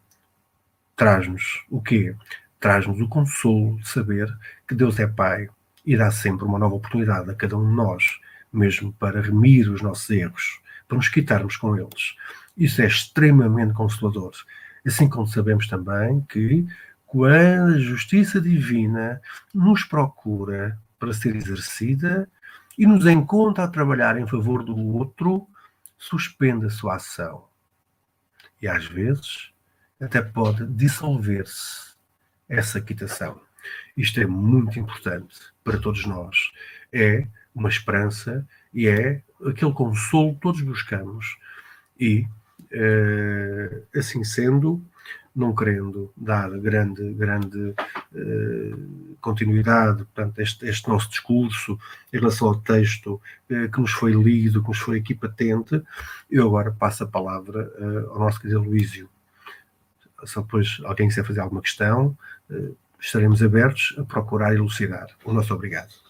[0.95, 2.15] traz-nos o quê?
[2.59, 4.27] Traz-nos o consolo de saber
[4.67, 5.47] que Deus é Pai
[5.85, 8.19] e dá sempre uma nova oportunidade a cada um de nós,
[8.51, 12.15] mesmo para remir os nossos erros, para nos quitarmos com eles.
[12.57, 14.33] Isso é extremamente consolador.
[14.85, 16.67] Assim como sabemos também que
[17.05, 19.21] quando a justiça divina
[19.53, 22.27] nos procura para ser exercida
[22.77, 25.47] e nos encontra a trabalhar em favor do outro,
[25.97, 27.45] suspende a sua ação.
[28.61, 29.51] E às vezes
[30.01, 31.93] até pode dissolver-se
[32.47, 33.39] essa quitação.
[33.95, 36.51] Isto é muito importante para todos nós.
[36.91, 41.37] É uma esperança e é aquele consolo que todos buscamos.
[41.99, 42.27] E
[42.71, 44.79] Uh, assim sendo,
[45.35, 51.79] não querendo dar grande, grande uh, continuidade, portanto, este, este, nosso discurso
[52.13, 55.81] em relação ao texto uh, que nos foi lido, que nos foi aqui patente,
[56.29, 57.71] eu agora passo a palavra
[58.11, 59.09] ao nosso querido Luísio.
[60.25, 62.15] Só depois alguém quiser fazer alguma questão,
[62.99, 65.07] estaremos abertos a procurar elucidar.
[65.25, 66.08] O nosso obrigado.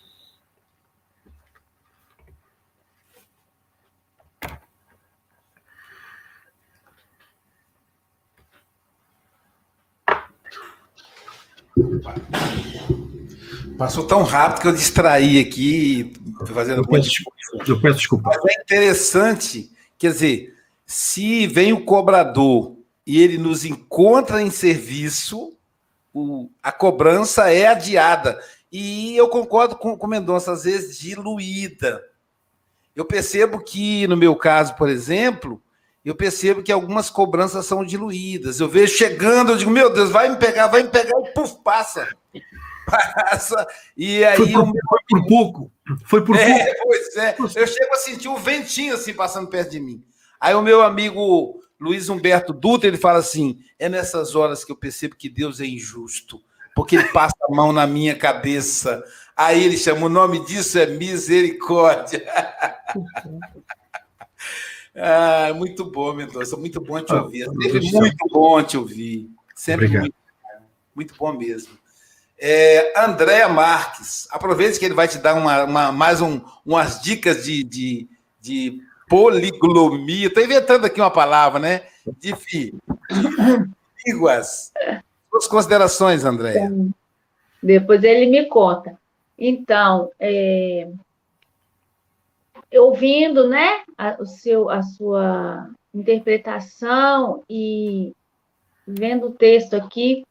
[13.78, 16.14] Passou tão rápido que eu distraí aqui,
[16.54, 17.12] fazendo eu peço,
[17.66, 18.30] eu peço desculpa.
[18.30, 25.54] Mas é interessante, quer dizer, se vem o cobrador e ele nos encontra em serviço,
[26.14, 28.40] o, a cobrança é adiada.
[28.72, 32.04] E eu concordo com o Mendonça, às vezes diluída.
[32.96, 35.62] Eu percebo que, no meu caso, por exemplo,
[36.04, 38.60] eu percebo que algumas cobranças são diluídas.
[38.60, 41.62] Eu vejo chegando, eu digo, meu Deus, vai me pegar, vai me pegar, e puf,
[41.64, 42.08] passa.
[42.90, 43.68] Passa.
[43.96, 44.36] E aí.
[44.36, 45.72] Foi por, foi por pouco.
[46.06, 46.82] Foi por é, pouco.
[46.86, 47.36] Pois é.
[47.38, 50.04] Eu chego a sentir um ventinho assim passando perto de mim.
[50.42, 54.76] Aí o meu amigo Luiz Humberto Dutra, ele fala assim: é nessas horas que eu
[54.76, 56.42] percebo que Deus é injusto,
[56.76, 59.04] porque ele passa a mão na minha cabeça.
[59.36, 62.26] Aí ele chama o nome disso é misericórdia.
[64.96, 66.58] Ah, muito bom, Mendonça.
[66.58, 67.46] Muito bom te ah, ouvir.
[67.46, 69.30] Sempre muito bom te ouvir.
[69.56, 70.16] Sempre muito,
[70.96, 71.78] muito bom mesmo.
[72.42, 77.44] É, Andréa Marques, aproveite que ele vai te dar uma, uma mais um, umas dicas
[77.44, 78.08] de, de,
[78.40, 80.28] de poliglomia.
[80.28, 81.82] Estou inventando aqui uma palavra, né?
[82.18, 82.74] De, de
[84.08, 84.72] línguas.
[85.30, 86.72] Suas considerações, Andréa.
[87.62, 88.98] Depois ele me conta.
[89.38, 90.88] Então, é,
[92.74, 98.14] ouvindo, né, a, o seu, a sua interpretação e
[98.86, 100.26] vendo o texto aqui,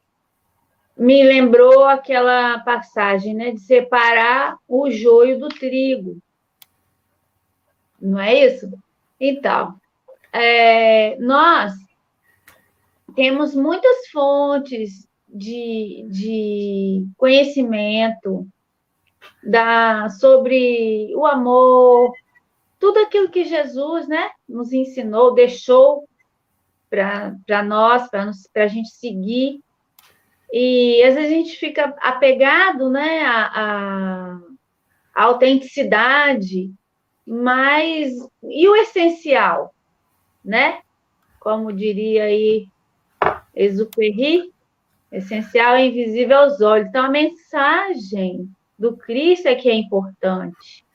[0.97, 6.19] me lembrou aquela passagem, né, de separar o joio do trigo.
[8.01, 8.71] Não é isso?
[9.21, 9.75] Então,
[10.33, 11.73] é, nós
[13.15, 18.47] temos muitas fontes de, de conhecimento
[19.43, 22.13] da, sobre o amor,
[22.79, 26.09] tudo aquilo que Jesus né, nos ensinou, deixou
[26.89, 29.61] para nós, para a gente seguir.
[30.53, 34.39] E às vezes a gente fica apegado né, à,
[35.15, 36.73] à, autenticidade,
[37.27, 39.75] mas e o essencial,
[40.43, 40.81] né?
[41.39, 42.67] Como diria aí
[43.55, 44.53] Exupéry,
[45.11, 46.89] essencial e invisível aos olhos.
[46.89, 50.87] Então, a mensagem do Cristo é que é importante.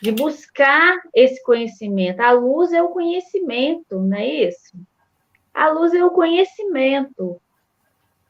[0.00, 2.20] De buscar esse conhecimento.
[2.20, 4.76] A luz é o conhecimento, não é isso?
[5.52, 7.40] A luz é o conhecimento.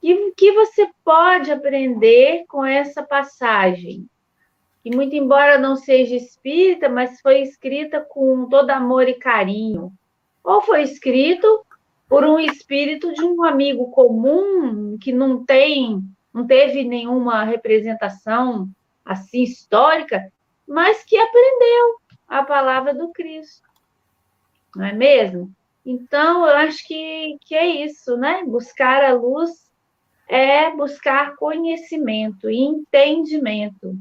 [0.02, 4.08] E que você pode aprender com essa passagem?
[4.82, 9.92] Que, muito embora não seja espírita, mas foi escrita com todo amor e carinho.
[10.42, 11.66] Ou foi escrito
[12.08, 16.02] por um espírito de um amigo comum que não tem,
[16.32, 18.68] não teve nenhuma representação
[19.04, 20.32] assim histórica,
[20.68, 21.96] mas que aprendeu
[22.28, 23.66] a palavra do Cristo.
[24.76, 25.50] Não é mesmo?
[25.84, 28.44] Então, eu acho que, que é isso, né?
[28.44, 29.68] Buscar a luz
[30.28, 33.96] é buscar conhecimento e entendimento,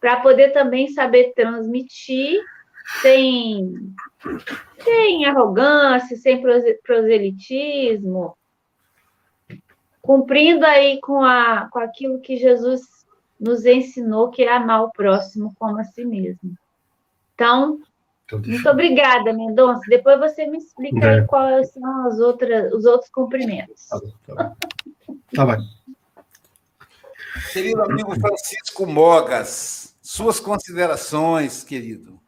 [0.00, 2.40] para poder também saber transmitir
[3.00, 3.92] sem,
[4.78, 6.40] sem arrogância, sem
[6.82, 8.36] proselitismo,
[10.00, 13.03] cumprindo aí com, a, com aquilo que Jesus
[13.38, 16.56] nos ensinou, que é amar o próximo como a si mesmo.
[17.34, 17.80] Então,
[18.26, 19.82] então muito obrigada, Mendonça.
[19.88, 21.20] Depois você me explica é.
[21.20, 23.88] aí quais são as outras, os outros cumprimentos.
[23.88, 24.56] Tá bom, tá bom.
[25.34, 25.68] Tá bem.
[27.52, 32.20] Querido amigo Francisco Mogas, suas considerações, querido.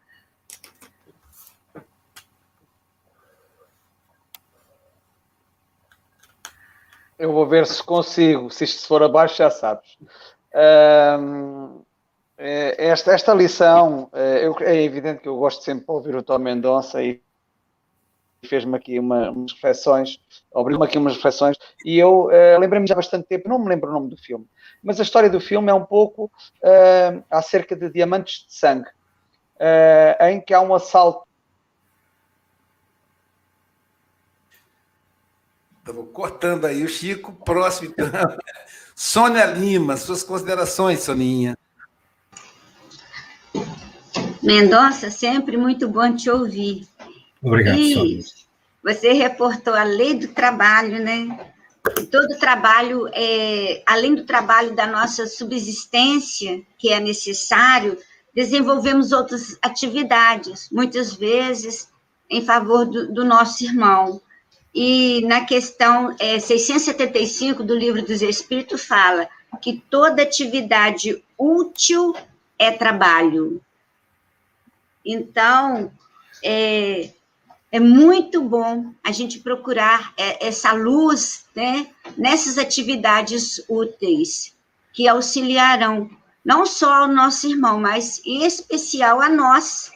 [7.18, 8.50] Eu vou ver se consigo.
[8.50, 9.96] Se isto for abaixo, já sabes.
[12.38, 16.22] É, esta, esta lição, é, eu, é evidente que eu gosto sempre de ouvir o
[16.22, 17.22] Tom Mendonça e
[18.44, 20.20] fez-me aqui uma, umas reflexões,
[20.54, 23.90] abriu-me aqui umas reflexões, e eu uh, lembrei-me já há bastante tempo, não me lembro
[23.90, 24.46] o nome do filme,
[24.82, 28.88] mas a história do filme é um pouco uh, acerca de diamantes de sangue,
[29.56, 31.26] uh, em que há um assalto
[35.78, 37.32] Estamos cortando aí o Chico.
[37.44, 38.08] Próximo, então.
[38.96, 41.56] Sônia Lima, suas considerações, Soninha.
[44.42, 46.88] Mendonça, sempre muito bom te ouvir.
[47.42, 48.24] Obrigado, e Sônia.
[48.82, 51.52] Você reportou a lei do trabalho, né?
[52.10, 57.98] todo trabalho, é, além do trabalho da nossa subsistência, que é necessário,
[58.34, 61.88] desenvolvemos outras atividades, muitas vezes
[62.28, 64.20] em favor do, do nosso irmão.
[64.78, 69.26] E na questão é, 675 do Livro dos Espíritos fala
[69.62, 72.14] que toda atividade útil
[72.58, 73.58] é trabalho.
[75.02, 75.90] Então,
[76.44, 77.10] é,
[77.72, 84.54] é muito bom a gente procurar é, essa luz né, nessas atividades úteis
[84.92, 86.10] que auxiliarão
[86.44, 89.90] não só ao nosso irmão, mas em especial a nós.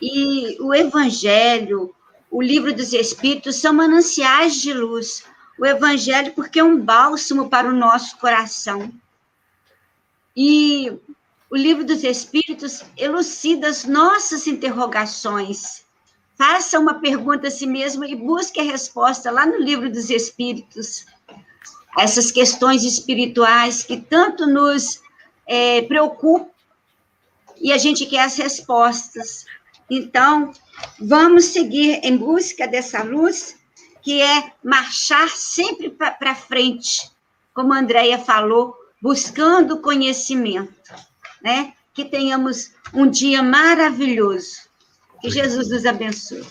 [0.00, 1.92] E o Evangelho,
[2.34, 5.22] o livro dos Espíritos são mananciais de luz.
[5.56, 8.92] O Evangelho, porque é um bálsamo para o nosso coração.
[10.36, 10.90] E
[11.48, 15.84] o livro dos Espíritos elucida as nossas interrogações.
[16.36, 21.06] Faça uma pergunta a si mesmo e busque a resposta lá no livro dos Espíritos.
[21.96, 25.00] Essas questões espirituais que tanto nos
[25.46, 26.50] é, preocupam
[27.60, 29.46] e a gente quer as respostas.
[29.88, 30.52] Então,
[31.00, 33.56] Vamos seguir em busca dessa luz,
[34.02, 37.10] que é marchar sempre para frente,
[37.52, 40.94] como a Andrea falou, buscando conhecimento,
[41.42, 41.74] né?
[41.92, 44.68] Que tenhamos um dia maravilhoso.
[45.20, 46.44] Que Jesus nos abençoe.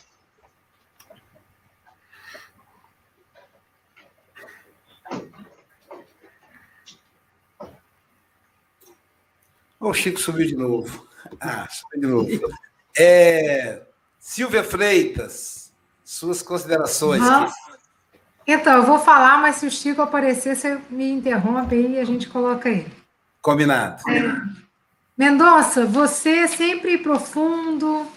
[9.80, 11.08] O Chico subiu de novo.
[11.42, 12.58] Ah, subiu de novo.
[12.98, 13.82] É,
[14.26, 15.70] Silvia Freitas,
[16.02, 17.22] suas considerações.
[18.48, 22.06] Então, eu vou falar, mas se o Chico aparecer, você me interrompe aí e a
[22.06, 22.92] gente coloca ele.
[23.42, 24.02] Combinado.
[24.10, 24.42] É.
[25.18, 28.08] Mendonça, você é sempre profundo,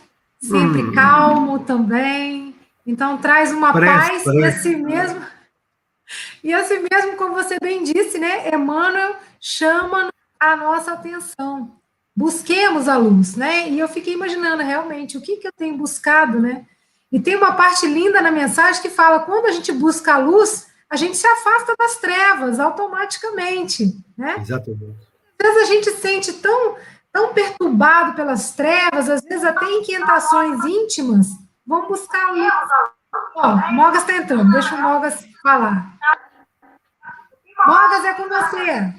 [0.41, 0.95] sempre hum.
[0.95, 2.55] calmo também.
[2.87, 4.39] Então, traz uma parece, paz parece.
[4.39, 5.27] e assim mesmo.
[6.45, 8.49] E assim mesmo, como você bem disse, né?
[8.55, 11.77] Emmanuel chama a nossa atenção.
[12.17, 13.69] Busquemos a luz, né?
[13.69, 16.65] E eu fiquei imaginando realmente o que, que eu tenho buscado, né?
[17.13, 20.67] E tem uma parte linda na mensagem que fala: quando a gente busca a luz,
[20.89, 24.37] a gente se afasta das trevas automaticamente, né?
[24.39, 25.07] Exatamente.
[25.39, 26.77] Às vezes a gente se sente tão,
[27.13, 31.27] tão perturbado pelas trevas, às vezes até inquietações íntimas.
[31.67, 32.53] Vamos buscar a luz.
[33.37, 35.95] Ó, o Mogas está entrando, deixa o Mogas falar.
[37.67, 38.95] Mogas, é com você.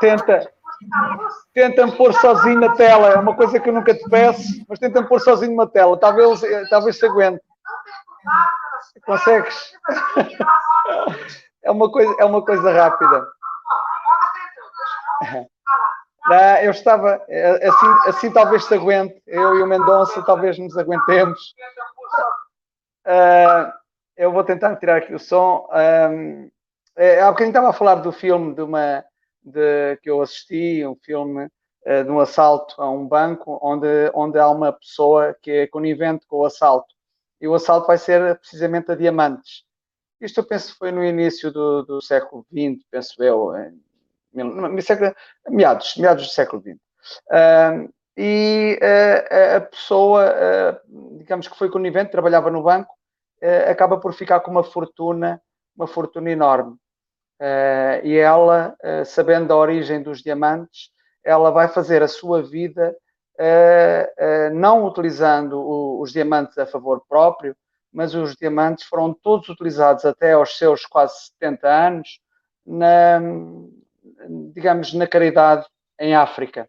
[0.00, 0.52] Tenta,
[1.54, 3.10] tenta-me pôr sozinho na tela.
[3.10, 5.98] É uma coisa que eu nunca te peço, mas tenta-me pôr sozinho na tela.
[5.98, 7.42] Talvez, talvez se aguente.
[9.04, 9.72] Consegues?
[11.62, 13.28] É uma coisa, é uma coisa rápida.
[16.62, 17.14] eu estava
[17.62, 19.22] assim, assim talvez se aguente.
[19.26, 21.54] Eu e o Mendonça talvez nos aguentemos.
[23.06, 23.70] Uh,
[24.16, 25.68] eu vou tentar tirar aqui o som.
[25.72, 26.50] Um,
[26.96, 29.04] é, há bocadinho estava a falar do filme de uma
[29.42, 34.38] de, que eu assisti, um filme uh, de um assalto a um banco, onde, onde
[34.38, 36.94] há uma pessoa que é conivente com o assalto.
[37.40, 39.64] E o assalto vai ser precisamente a diamantes.
[40.20, 43.80] Isto eu penso foi no início do, do século XX, penso eu, em,
[45.48, 46.76] meados, meados do século XX.
[47.28, 52.94] Uh, e uh, a pessoa, uh, digamos que foi conivente, trabalhava no banco,
[53.66, 55.40] acaba por ficar com uma fortuna,
[55.74, 56.76] uma fortuna enorme.
[57.40, 60.90] Uh, e ela, uh, sabendo a origem dos diamantes,
[61.24, 62.94] ela vai fazer a sua vida
[63.38, 67.56] uh, não utilizando o, os diamantes a favor próprio,
[67.90, 72.20] mas os diamantes foram todos utilizados até aos seus quase 70 anos,
[72.66, 73.20] na,
[74.52, 75.66] digamos, na caridade
[75.98, 76.68] em África.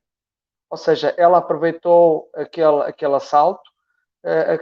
[0.69, 3.69] Ou seja, ela aproveitou aquele, aquele assalto,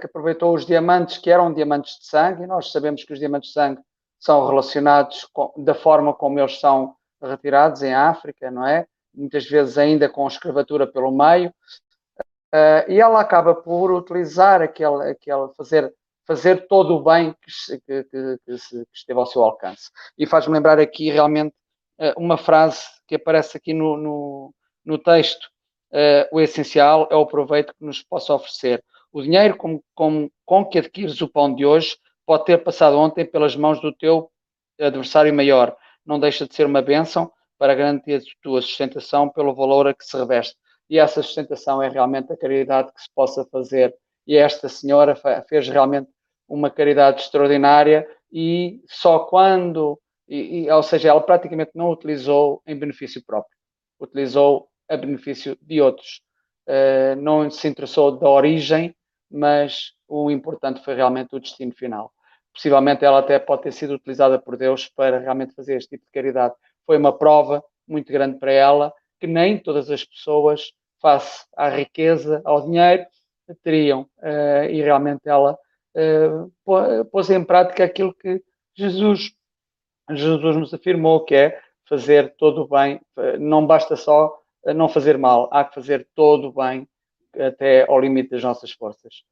[0.04, 3.54] aproveitou os diamantes que eram diamantes de sangue, e nós sabemos que os diamantes de
[3.54, 3.82] sangue
[4.20, 8.86] são relacionados com, da forma como eles são retirados em África, não é?
[9.14, 11.50] Muitas vezes ainda com escravatura pelo meio.
[12.54, 15.94] Uh, e ela acaba por utilizar aquele, aquele fazer,
[16.26, 19.90] fazer todo o bem que, que, que, que esteve ao seu alcance.
[20.18, 21.54] E faz-me lembrar aqui realmente
[22.00, 24.54] uh, uma frase que aparece aqui no, no,
[24.84, 25.48] no texto.
[25.92, 28.84] Uh, o essencial é o proveito que nos possa oferecer.
[29.12, 31.98] O dinheiro com, com, com que adquires o pão de hoje
[32.30, 34.30] pode ter passado ontem pelas mãos do teu
[34.80, 35.76] adversário maior.
[36.06, 40.06] Não deixa de ser uma bênção para garantir a tua sustentação pelo valor a que
[40.06, 40.56] se reveste.
[40.88, 43.96] E essa sustentação é realmente a caridade que se possa fazer.
[44.28, 46.08] E esta senhora fez realmente
[46.48, 52.78] uma caridade extraordinária e só quando, e, e, ou seja, ela praticamente não utilizou em
[52.78, 53.58] benefício próprio,
[54.00, 56.22] utilizou a benefício de outros.
[56.68, 58.96] Uh, não se interessou da origem,
[59.32, 62.14] mas o importante foi realmente o destino final
[62.54, 66.12] possivelmente ela até pode ter sido utilizada por Deus para realmente fazer este tipo de
[66.12, 66.54] caridade.
[66.86, 70.72] Foi uma prova muito grande para ela que nem todas as pessoas,
[71.02, 73.06] face à riqueza, ao dinheiro,
[73.64, 74.02] teriam.
[74.20, 75.58] Uh, e realmente ela
[75.96, 78.42] uh, pôs em prática aquilo que
[78.76, 79.32] Jesus,
[80.10, 83.02] Jesus nos afirmou, que é fazer todo o bem.
[83.40, 84.40] Não basta só
[84.76, 86.88] não fazer mal, há que fazer todo o bem
[87.38, 89.24] até ao limite das nossas forças.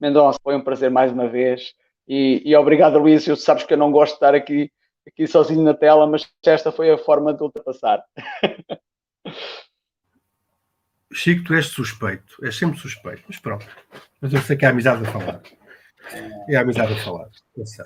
[0.00, 1.74] Mendonça, foi um prazer mais uma vez.
[2.08, 3.26] E, e obrigado, Luís.
[3.26, 4.72] Eu sabes que eu não gosto de estar aqui,
[5.06, 8.02] aqui sozinho na tela, mas esta foi a forma de ultrapassar.
[11.12, 13.66] Chico, tu és suspeito, és sempre suspeito, mas pronto.
[14.20, 15.42] Mas eu sei que é a amizade a falar.
[16.48, 17.28] É a amizade a falar.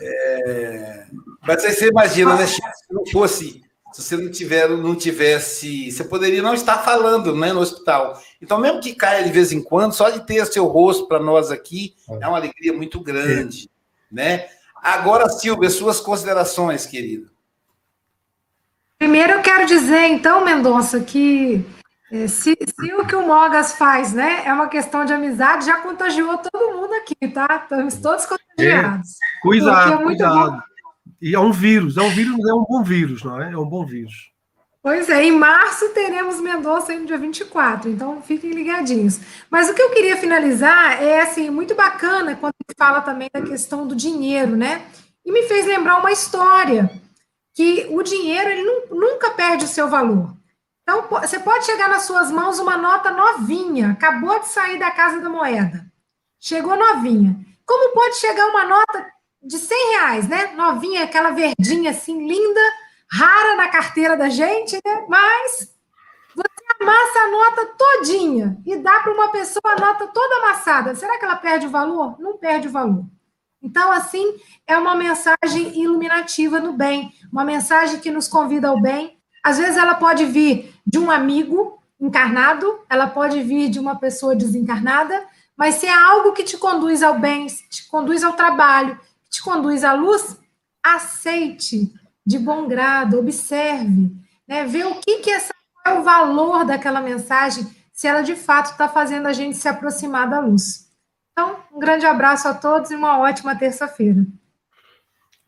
[0.00, 1.06] É...
[1.46, 3.62] Mas aí você imagina, né, Chico, se não fosse,
[3.92, 8.20] se você não, tiver, não tivesse, você poderia não estar falando né, no hospital.
[8.40, 11.50] Então, mesmo que caia de vez em quando, só de ter seu rosto para nós
[11.52, 13.71] aqui é uma alegria muito grande
[14.12, 14.46] né?
[14.76, 17.30] Agora, Silvia, suas considerações, querida.
[18.98, 21.64] Primeiro eu quero dizer, então, Mendonça, que
[22.12, 25.80] é, se, se, o que o Mogas faz, né, é uma questão de amizade, já
[25.80, 27.46] contagiou todo mundo aqui, tá?
[27.62, 29.08] Estamos todos contagiados.
[29.10, 30.50] É, cuidado, é cuidado.
[30.52, 30.60] Bom.
[31.20, 33.52] E é um vírus, é um vírus, é um bom vírus, não é?
[33.52, 34.31] É um bom vírus.
[34.82, 39.20] Pois é, em março teremos Mendonça no dia 24, então fiquem ligadinhos.
[39.48, 43.40] Mas o que eu queria finalizar é assim, muito bacana quando ele fala também da
[43.40, 44.84] questão do dinheiro, né?
[45.24, 46.90] E me fez lembrar uma história
[47.54, 50.34] que o dinheiro ele nunca perde o seu valor.
[50.82, 55.20] Então, você pode chegar nas suas mãos uma nota novinha, acabou de sair da casa
[55.20, 55.86] da moeda,
[56.40, 57.36] chegou novinha.
[57.64, 59.06] Como pode chegar uma nota
[59.40, 60.54] de 100 reais, né?
[60.56, 62.60] Novinha, aquela verdinha assim, linda,
[63.12, 65.04] rara na carteira da gente, né?
[65.06, 65.70] Mas
[66.34, 70.94] você amassa a nota todinha e dá para uma pessoa a nota toda amassada.
[70.94, 72.18] Será que ela perde o valor?
[72.18, 73.04] Não perde o valor.
[73.62, 74.36] Então, assim,
[74.66, 79.18] é uma mensagem iluminativa no bem, uma mensagem que nos convida ao bem.
[79.44, 84.34] Às vezes ela pode vir de um amigo encarnado, ela pode vir de uma pessoa
[84.34, 85.24] desencarnada,
[85.56, 88.98] mas se é algo que te conduz ao bem, te conduz ao trabalho,
[89.30, 90.36] te conduz à luz,
[90.82, 91.92] aceite
[92.24, 94.12] de bom grado, observe,
[94.46, 94.64] né?
[94.64, 95.52] Vê o que, que essa,
[95.84, 100.28] é o valor daquela mensagem, se ela de fato está fazendo a gente se aproximar
[100.28, 100.90] da luz.
[101.32, 104.24] Então, um grande abraço a todos e uma ótima terça-feira.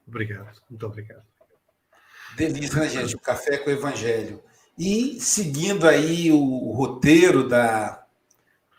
[0.06, 1.22] Obrigado, muito obrigado.
[2.36, 3.14] Delícia, né, gente?
[3.14, 4.42] O café com o evangelho.
[4.76, 8.04] E seguindo aí o, o roteiro da,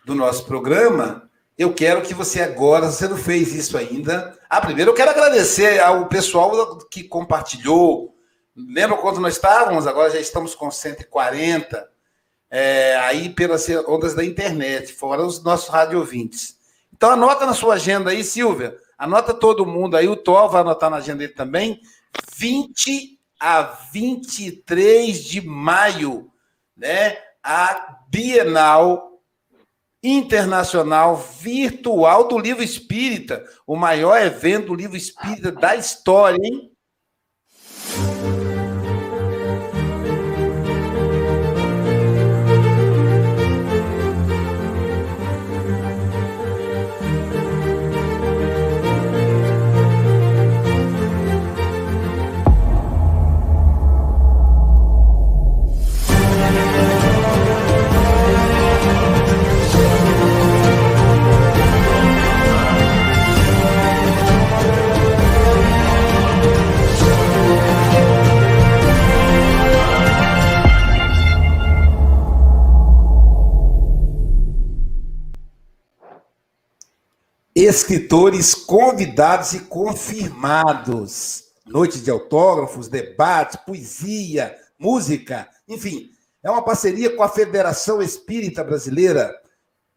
[0.04, 1.25] do nosso programa,
[1.58, 4.38] eu quero que você agora, você não fez isso ainda.
[4.50, 8.14] Ah, primeiro eu quero agradecer ao pessoal que compartilhou.
[8.56, 9.88] Lembra quando nós estávamos?
[9.88, 11.90] Agora já estamos com 140.
[12.50, 16.58] É, aí pelas ondas da internet, fora os nossos rádio ouvintes.
[16.94, 18.78] Então anota na sua agenda aí, Silvia.
[18.98, 21.80] Anota todo mundo aí, o Thor vai anotar na agenda dele também.
[22.38, 26.32] 20 a 23 de maio,
[26.76, 27.18] né?
[27.44, 29.15] A Bienal
[30.08, 36.72] Internacional Virtual do Livro Espírita, o maior evento do livro espírita da história, hein?
[77.66, 81.46] Escritores convidados e confirmados.
[81.66, 86.12] Noite de autógrafos, debates, poesia, música, enfim.
[86.44, 89.34] É uma parceria com a Federação Espírita Brasileira.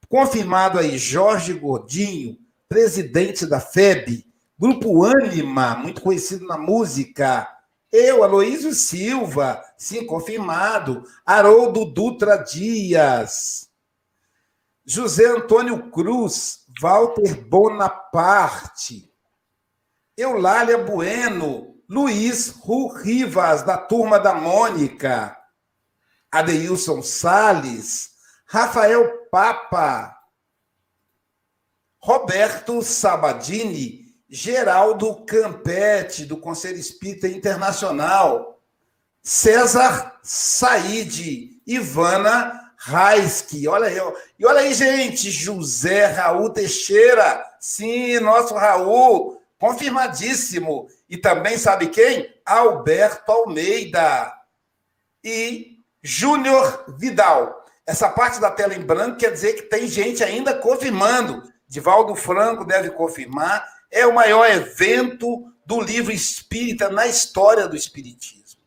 [0.08, 4.24] Confirmado aí Jorge Gordinho, presidente da FEB,
[4.58, 7.46] Grupo Ânima, muito conhecido na música.
[7.92, 11.04] Eu, Aloísio Silva, sim, confirmado.
[11.26, 13.68] Haroldo Dutra Dias.
[14.90, 19.12] José Antônio Cruz, Walter Bonaparte,
[20.16, 25.36] Eulália Bueno, Luiz Ru Rivas, da turma da Mônica,
[26.30, 28.10] Adeilson Sales,
[28.46, 30.16] Rafael Papa,
[32.00, 38.60] Roberto Sabadini, Geraldo Campete, do Conselho Espírita Internacional,
[39.22, 43.98] César Said, Ivana Raiski, olha aí,
[44.38, 50.86] e olha aí, gente, José Raul Teixeira, sim, nosso Raul, confirmadíssimo.
[51.08, 52.32] E também sabe quem?
[52.46, 54.32] Alberto Almeida
[55.24, 57.66] e Júnior Vidal.
[57.84, 61.42] Essa parte da tela em branco quer dizer que tem gente ainda confirmando.
[61.66, 63.66] Divaldo Franco deve confirmar.
[63.90, 68.60] É o maior evento do livro espírita na história do espiritismo.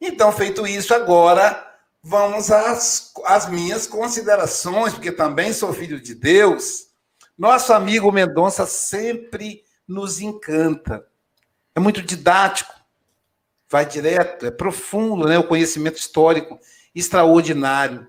[0.00, 1.67] Então, feito isso, agora
[2.02, 6.88] vamos às, às minhas considerações, porque também sou filho de Deus.
[7.36, 11.06] Nosso amigo Mendonça sempre nos encanta.
[11.74, 12.72] É muito didático,
[13.70, 15.38] vai direto, é profundo, né?
[15.38, 16.58] o conhecimento histórico
[16.94, 18.08] extraordinário.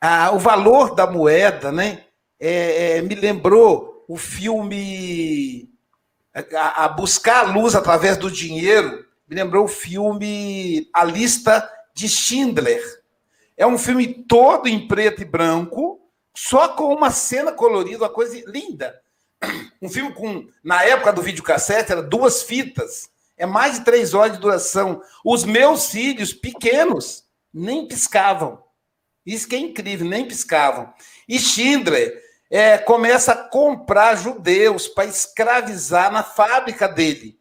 [0.00, 2.04] Ah, o valor da moeda né?
[2.38, 5.70] É, é, me lembrou o filme
[6.54, 12.08] a, a, Buscar a Luz através do Dinheiro, me lembrou o filme A Lista de
[12.08, 12.82] Schindler,
[13.56, 16.00] é um filme todo em preto e branco,
[16.36, 19.00] só com uma cena colorida, uma coisa linda.
[19.80, 23.10] Um filme com, na época do videocassete, era duas fitas.
[23.36, 25.02] É mais de três horas de duração.
[25.22, 28.64] Os meus filhos pequenos nem piscavam.
[29.24, 30.92] Isso que é incrível, nem piscavam.
[31.28, 37.38] E Schindler é, começa a comprar judeus para escravizar na fábrica dele.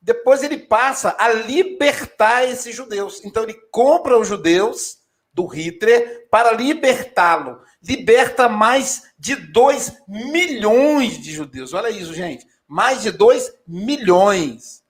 [0.00, 3.24] Depois ele passa a libertar esses judeus.
[3.24, 5.01] Então ele compra os judeus
[5.32, 7.62] do Hitler para libertá-lo.
[7.82, 11.72] Liberta mais de 2 milhões de judeus.
[11.72, 12.46] Olha isso, gente.
[12.66, 14.82] Mais de 2 milhões.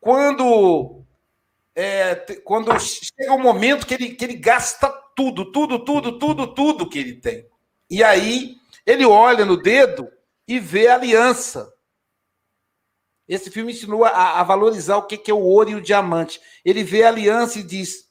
[0.00, 1.04] Quando
[1.74, 6.88] é, quando chega um momento que ele, que ele gasta tudo, tudo, tudo, tudo, tudo
[6.88, 7.46] que ele tem.
[7.90, 10.08] E aí ele olha no dedo
[10.48, 11.72] e vê a aliança.
[13.28, 16.40] Esse filme ensinou a, a valorizar o que, que é o ouro e o diamante.
[16.64, 18.05] Ele vê a aliança e diz: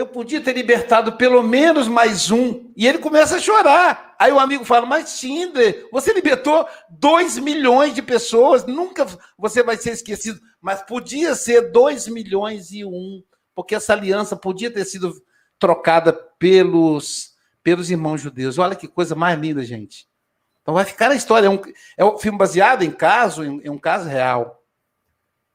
[0.00, 2.72] Eu podia ter libertado pelo menos mais um.
[2.74, 4.14] E ele começa a chorar.
[4.18, 9.76] Aí o amigo fala: Mas Tinder, você libertou dois milhões de pessoas, nunca você vai
[9.76, 10.40] ser esquecido.
[10.58, 13.22] Mas podia ser dois milhões e um,
[13.54, 15.12] porque essa aliança podia ter sido
[15.58, 18.56] trocada pelos, pelos irmãos judeus.
[18.56, 20.08] Olha que coisa mais linda, gente.
[20.62, 21.46] Então vai ficar a história.
[21.46, 21.60] É um,
[21.98, 24.64] é um filme baseado em caso, em, em um caso real.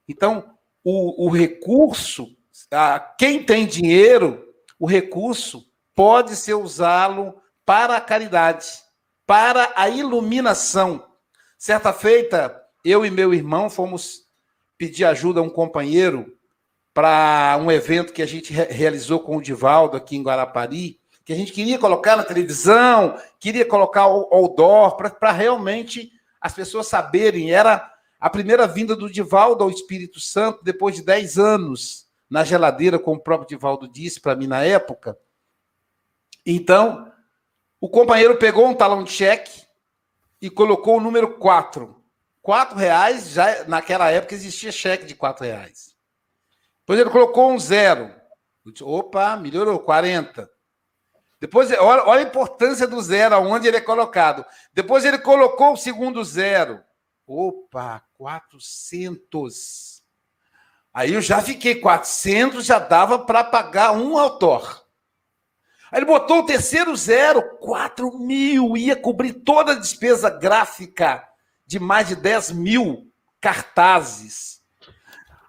[0.07, 2.34] Então, o, o recurso,
[3.17, 4.45] quem tem dinheiro,
[4.79, 8.67] o recurso pode ser usá-lo para a caridade,
[9.25, 11.05] para a iluminação.
[11.57, 14.25] Certa feita, eu e meu irmão fomos
[14.77, 16.33] pedir ajuda a um companheiro
[16.93, 21.33] para um evento que a gente re realizou com o Divaldo aqui em Guarapari, que
[21.33, 27.51] a gente queria colocar na televisão, queria colocar o outdoor, para realmente as pessoas saberem.
[27.51, 32.99] Era a primeira vinda do Divaldo ao Espírito Santo, depois de 10 anos na geladeira,
[32.99, 35.17] como o próprio Divaldo disse para mim na época.
[36.45, 37.11] Então,
[37.79, 39.65] o companheiro pegou um talão de cheque
[40.41, 42.03] e colocou o número 4.
[42.41, 45.95] Quatro reais, já naquela época existia cheque de quatro reais.
[46.81, 48.13] Depois ele colocou um zero.
[48.81, 50.47] Opa, melhorou, 40.
[51.39, 54.45] Depois, olha, olha, a importância do zero, aonde ele é colocado.
[54.73, 56.83] Depois ele colocou o segundo zero.
[57.25, 59.94] Opa, 400.
[60.95, 64.81] Aí eu já fiquei, 400 já dava para pagar um autor.
[65.91, 71.21] Aí ele botou o terceiro zero, 4 mil, ia cobrir toda a despesa gráfica
[71.67, 74.61] de mais de 10 mil cartazes.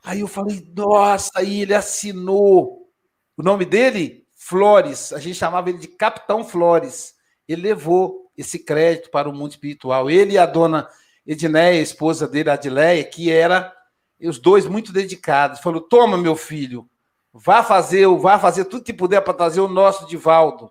[0.02, 2.90] Aí eu falei, nossa, aí ele assinou.
[3.36, 4.26] O nome dele?
[4.34, 7.14] Flores, a gente chamava ele de Capitão Flores.
[7.46, 10.10] Ele levou esse crédito para o mundo espiritual.
[10.10, 10.88] Ele e a dona
[11.24, 13.75] Edneia, a esposa dele, Adileia, que era
[14.20, 15.60] os dois muito dedicados.
[15.60, 16.88] Falou: "Toma, meu filho,
[17.32, 20.70] vá fazer, vá fazer tudo que puder para trazer o nosso Divaldo".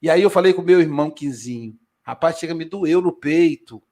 [0.00, 1.74] E aí eu falei com o meu irmão Quinzinho.
[2.02, 3.82] Rapaz, chega me doeu no peito.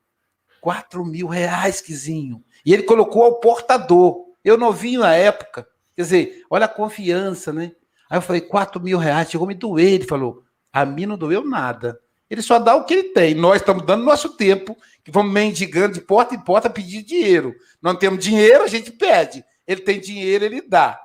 [0.61, 2.45] Quatro mil reais, Quizinho.
[2.65, 4.25] E ele colocou ao portador.
[4.45, 5.67] Eu novinho na época.
[5.97, 7.73] Quer dizer, olha a confiança, né?
[8.11, 9.95] Aí eu falei, 4 mil reais, chegou me doer.
[9.95, 12.01] Ele falou, a mim não doeu nada.
[12.31, 13.35] Ele só dá o que ele tem.
[13.35, 17.55] Nós estamos dando nosso tempo, que vamos mendigando de porta em porta pedir dinheiro.
[17.83, 19.45] Não temos dinheiro, a gente pede.
[19.67, 21.01] Ele tem dinheiro, ele dá.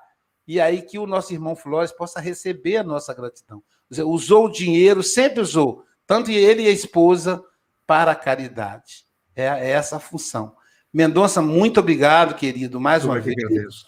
[0.47, 3.61] E aí que o nosso irmão Flores possa receber a nossa gratidão.
[4.05, 7.43] Usou o dinheiro, sempre usou, tanto ele e a esposa,
[7.86, 9.03] para a caridade.
[9.36, 10.55] É, é essa a função.
[10.93, 13.36] Mendonça, muito obrigado, querido, mais Eu uma vez.
[13.38, 13.86] Agradeço.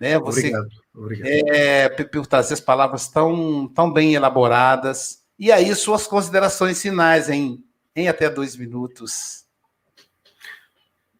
[0.00, 0.68] Né, você, obrigado.
[0.94, 1.28] Obrigado.
[1.28, 5.20] É, por trazer as palavras tão, tão bem elaboradas.
[5.42, 7.64] E aí, suas considerações finais em,
[7.96, 9.46] em até dois minutos.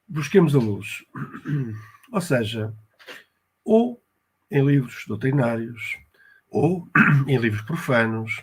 [0.06, 1.02] Busquemos a luz.
[2.12, 2.74] Ou seja,
[3.64, 3.98] ou
[4.50, 5.96] em livros doutrinários,
[6.50, 6.86] ou
[7.26, 8.42] em livros profanos,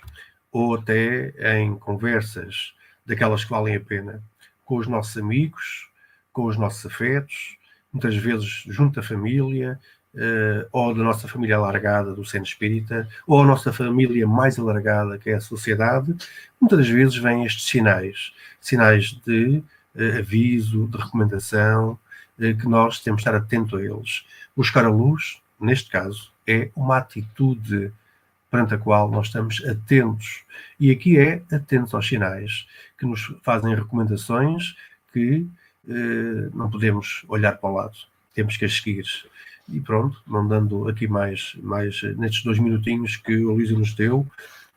[0.52, 2.74] ou até em conversas
[3.06, 4.24] daquelas que valem a pena,
[4.66, 5.92] com os nossos amigos,
[6.34, 7.56] com os nossos afetos,
[7.94, 9.80] muitas vezes junto à família,
[10.18, 15.18] uh, ou da nossa família alargada do centro espírita, ou a nossa família mais alargada,
[15.18, 16.16] que é a sociedade,
[16.60, 19.64] muitas vezes vêm estes sinais, sinais de
[19.96, 21.92] uh, aviso, de recomendação,
[22.40, 24.26] uh, que nós temos de estar atentos a eles.
[24.56, 27.94] Buscar a luz, neste caso, é uma atitude
[28.50, 30.44] perante a qual nós estamos atentos.
[30.80, 32.66] E aqui é atentos aos sinais
[32.98, 34.76] que nos fazem recomendações
[35.12, 35.46] que
[36.54, 37.98] não podemos olhar para o lado,
[38.34, 39.06] temos que as seguir.
[39.70, 44.26] E pronto, não dando aqui mais, mais nestes dois minutinhos que o Luísa nos deu,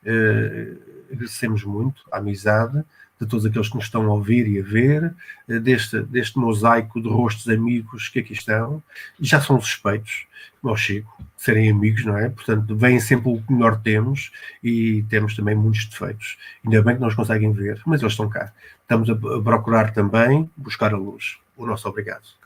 [0.05, 0.73] eh,
[1.13, 2.85] agradecemos muito a amizade
[3.21, 5.15] de todos aqueles que nos estão a ouvir e a ver,
[5.49, 8.83] eh, deste, deste mosaico de rostos amigos que aqui estão,
[9.21, 10.27] já são suspeitos,
[10.63, 12.29] ao Chico, de serem amigos, não é?
[12.29, 14.31] Portanto, vêm sempre o que melhor temos
[14.63, 16.37] e temos também muitos defeitos.
[16.65, 18.53] Ainda bem que não os conseguem ver, mas eles estão cá.
[18.83, 21.39] Estamos a procurar também buscar a luz.
[21.57, 22.40] O nosso obrigado.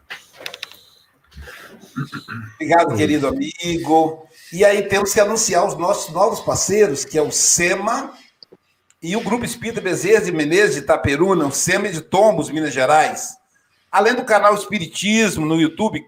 [2.55, 4.27] Obrigado, querido amigo.
[4.53, 8.13] E aí temos que anunciar os nossos novos parceiros, que é o SEMA
[9.03, 13.37] e o Grupo Espírita Bezerra de Menezes de Itaperuna, o SEMA de Tombos, Minas Gerais.
[13.91, 16.05] Além do canal Espiritismo no YouTube,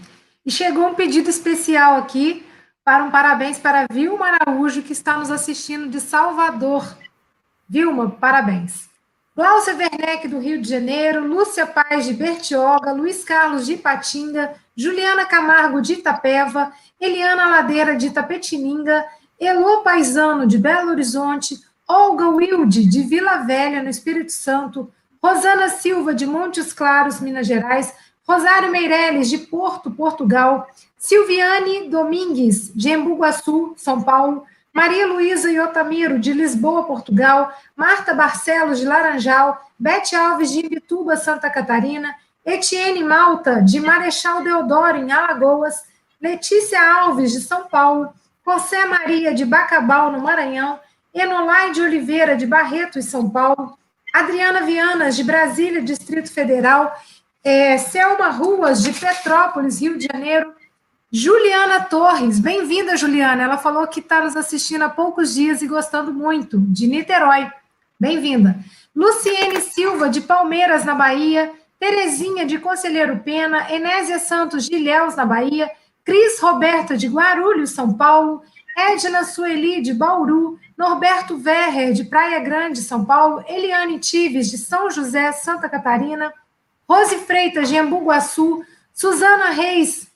[0.45, 2.47] E chegou um pedido especial aqui
[2.83, 6.97] para um parabéns para Vilma Araújo, que está nos assistindo de Salvador.
[7.69, 8.86] Vilma, parabéns.
[9.37, 15.27] Glaucia Werneck, do Rio de Janeiro, Lúcia Paz, de Bertioga, Luiz Carlos, de Ipatinga, Juliana
[15.27, 19.05] Camargo, de Itapeva, Eliana Ladeira, de Itapetininga,
[19.39, 24.91] Elô Paisano, de Belo Horizonte, Olga Wilde, de Vila Velha, no Espírito Santo,
[25.23, 27.93] Rosana Silva, de Montes Claros, Minas Gerais,
[28.27, 30.67] Rosário Meireles, de Porto, Portugal,
[30.97, 38.85] Silviane Domingues, de Embu-Guaçu, São Paulo, Maria Luísa Iotamiro, de Lisboa, Portugal, Marta Barcelos, de
[38.85, 42.15] Laranjal, Bete Alves, de Imbituba, Santa Catarina,
[42.45, 45.83] Etienne Malta, de Marechal Deodoro, em Alagoas,
[46.21, 48.11] Letícia Alves, de São Paulo,
[48.47, 50.79] José Maria, de Bacabal, no Maranhão,
[51.15, 53.79] Enolai de Oliveira, de Barreto, em São Paulo,
[54.13, 56.95] Adriana Vianas, de Brasília, Distrito Federal,
[57.43, 60.55] é, Selma Ruas, de Petrópolis, Rio de Janeiro.
[61.13, 63.45] Juliana Torres, bem-vinda, Juliana.
[63.45, 67.49] Ela falou que está nos assistindo há poucos dias e gostando muito, de Niterói.
[67.99, 68.59] Bem-vinda.
[68.95, 71.53] Luciene Silva, de Palmeiras, na Bahia.
[71.79, 73.73] Terezinha, de Conselheiro Pena.
[73.73, 75.71] Enésia Santos, de Ilhéus, na Bahia.
[76.05, 78.43] Cris Roberta, de Guarulhos, São Paulo.
[78.77, 80.59] Edna Sueli, de Bauru.
[80.77, 83.45] Norberto Verrer, de Praia Grande, São Paulo.
[83.47, 86.35] Eliane Tives, de São José, Santa Catarina.
[86.89, 90.09] Rose Freitas, de Embu-Guaçu, Suzana Reis,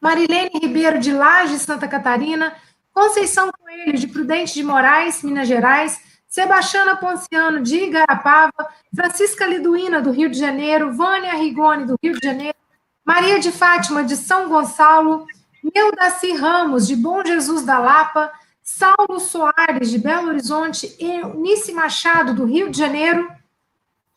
[0.00, 2.54] Marilene Ribeiro, de Laje, Santa Catarina,
[2.92, 10.10] Conceição Coelho, de Prudente de Moraes, Minas Gerais, Sebastiana Ponciano, de Igarapava, Francisca Liduína, do
[10.10, 12.56] Rio de Janeiro, Vânia Rigoni, do Rio de Janeiro,
[13.04, 15.26] Maria de Fátima, de São Gonçalo,
[15.74, 18.32] Neudaci Ramos, de Bom Jesus da Lapa,
[18.62, 23.30] Saulo Soares, de Belo Horizonte, Eunice Machado, do Rio de Janeiro,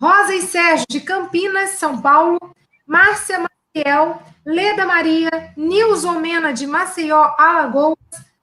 [0.02, 2.40] Rosa e Sérgio, de Campinas, São Paulo,
[2.86, 3.40] Márcia
[3.76, 7.98] Maciel, Leda Maria, Nilson Mena, de Maceió, Alagoas,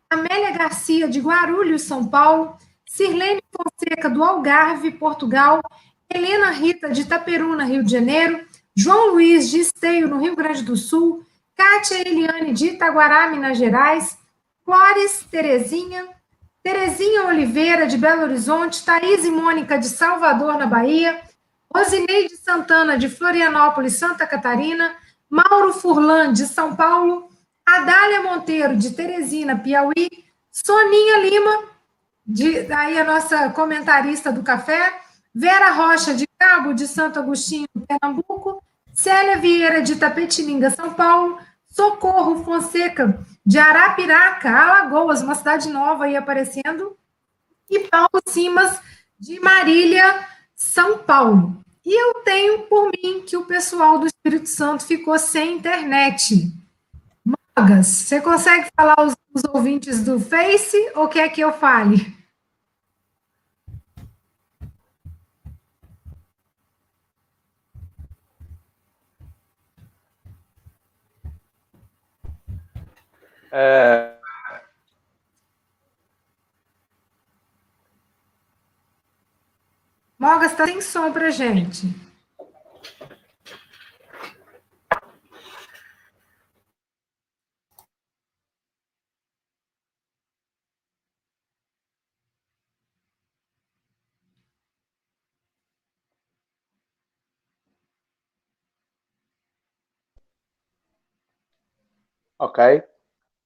[0.09, 5.61] Amélia Garcia, de Guarulhos, São Paulo, Sirlene Fonseca, do Algarve, Portugal,
[6.09, 8.41] Helena Rita, de Itaperuna, Rio de Janeiro,
[8.75, 11.25] João Luiz, de Esteio, no Rio Grande do Sul,
[11.57, 14.17] Kátia Eliane, de Itaguará, Minas Gerais,
[14.65, 16.07] Flores Terezinha,
[16.63, 21.21] Terezinha Oliveira, de Belo Horizonte, Thaís e Mônica, de Salvador, na Bahia,
[21.75, 24.95] Rosineide Santana, de Florianópolis, Santa Catarina,
[25.29, 27.29] Mauro Furlan, de São Paulo,
[27.65, 30.09] Adália Monteiro, de Teresina, Piauí,
[30.51, 31.65] Soninha Lima,
[32.25, 35.01] de, aí a nossa comentarista do café,
[35.35, 38.63] Vera Rocha, de Cabo de Santo Agostinho, Pernambuco,
[38.95, 46.17] Célia Vieira, de Tapetininga, São Paulo, Socorro Fonseca, de Arapiraca, Alagoas, uma cidade nova aí
[46.17, 46.97] aparecendo,
[47.69, 48.81] e Paulo Simas,
[49.19, 51.63] de Marília, São Paulo.
[51.87, 56.53] E eu tenho por mim que o pessoal do Espírito Santo ficou sem internet.
[57.57, 62.13] Magas, você consegue falar os, os ouvintes do Face ou quer que eu fale?
[73.53, 74.16] É,
[80.19, 81.87] Mogas está sem som para gente.
[102.39, 102.83] Ok.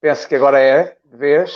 [0.00, 1.52] Penso que agora é vez.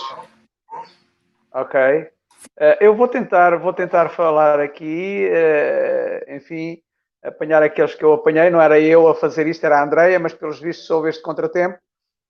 [1.52, 2.13] Ok.
[2.52, 6.80] Uh, eu vou tentar, vou tentar falar aqui, uh, enfim,
[7.22, 8.50] apanhar aqueles que eu apanhei.
[8.50, 11.78] Não era eu a fazer isto, era a Andreia, mas pelos vistos houve este contratempo.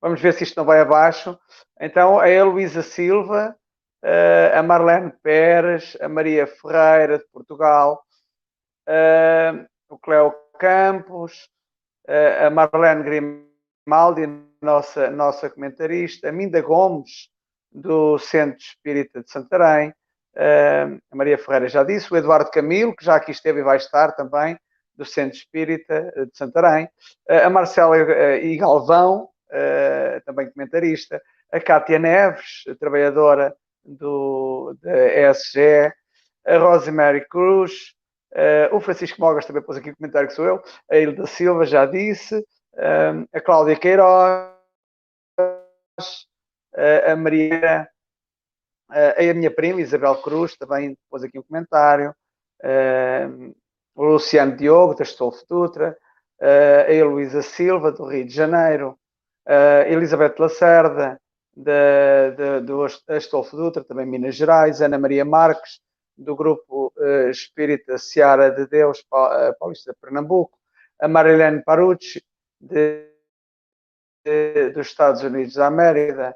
[0.00, 1.38] Vamos ver se isto não vai abaixo.
[1.80, 3.56] Então, a Heloísa Silva,
[4.04, 8.02] uh, a Marlene Pérez, a Maria Ferreira, de Portugal,
[9.88, 11.48] o Cléo Campos,
[12.06, 13.46] a Marlene
[13.86, 14.26] Maldi,
[14.60, 17.30] nossa, nossa comentarista, a Minda Gomes,
[17.74, 19.92] do Centro Espírita de Santarém,
[20.36, 24.12] a Maria Ferreira já disse, o Eduardo Camilo, que já aqui esteve e vai estar
[24.12, 24.58] também,
[24.96, 26.88] do Centro Espírita de Santarém,
[27.28, 27.96] uh, a Marcela
[28.38, 29.28] e Galvão,
[30.26, 31.22] também comentarista,
[31.52, 33.54] a Cátia Neves, trabalhadora
[33.84, 35.92] do, da ESG,
[36.44, 37.94] a Rosemary Cruz,
[38.72, 41.86] o Francisco Mogas também pôs aqui um comentário que sou eu, a Hilda Silva já
[41.86, 42.44] disse,
[43.32, 44.50] a Cláudia Queiroz,
[47.06, 47.88] a Maria,
[48.94, 52.14] a minha prima Isabel Cruz também pôs aqui um comentário,
[53.94, 55.96] o Luciano Diogo, da Estolfo Dutra,
[56.40, 58.98] a Heloísa Silva, do Rio de Janeiro,
[59.46, 61.20] a Elizabeth Lacerda,
[61.56, 62.86] da, da, do
[63.52, 65.80] Dutra, também Minas Gerais, Ana Maria Marques,
[66.16, 70.58] do grupo uh, Espírita Seara de Deus, uh, Paulista de Pernambuco,
[71.00, 72.22] a Marilene Parucci,
[72.60, 73.08] de,
[74.24, 76.34] de, dos Estados Unidos da América,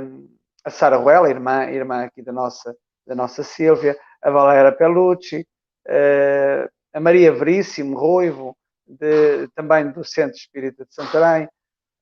[0.00, 0.28] um,
[0.64, 2.74] a Sara Ruela, irmã, irmã aqui da nossa,
[3.06, 5.46] da nossa Sílvia, a Valéria Pelucci,
[5.86, 8.56] uh, a Maria Veríssimo Ruivo,
[8.86, 11.48] de, também do Centro Espírita de Santarém,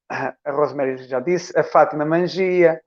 [0.09, 2.81] a Rosemary já disse, a Fátima Mangia.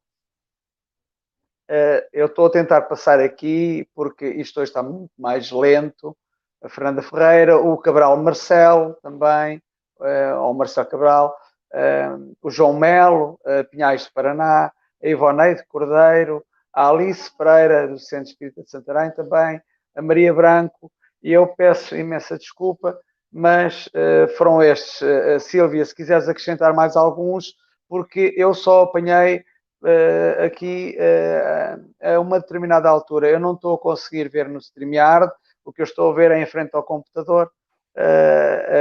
[1.69, 6.17] Eh, eu estou a tentar passar aqui porque isto hoje está muito mais lento.
[6.63, 9.61] A Fernanda Ferreira, o Cabral Marcelo também,
[10.01, 11.35] eh, ou Marcelo Cabral,
[11.73, 12.09] eh,
[12.41, 14.71] o João Melo, Pinhais de Paraná,
[15.03, 16.43] a Ivoneide Cordeiro,
[16.73, 19.61] a Alice Pereira, do Centro Espírita de Santarém também,
[19.95, 20.91] a Maria Branco,
[21.21, 22.97] e eu peço imensa desculpa
[23.31, 24.99] mas uh, foram estes.
[25.01, 27.55] Uh, Silvia, se quiseres acrescentar mais alguns,
[27.87, 29.37] porque eu só apanhei
[29.83, 30.97] uh, aqui
[32.01, 33.29] a uma determinada altura.
[33.29, 35.31] Eu não estou a conseguir ver no StreamYard,
[35.63, 37.51] o que eu estou a ver é em frente ao computador,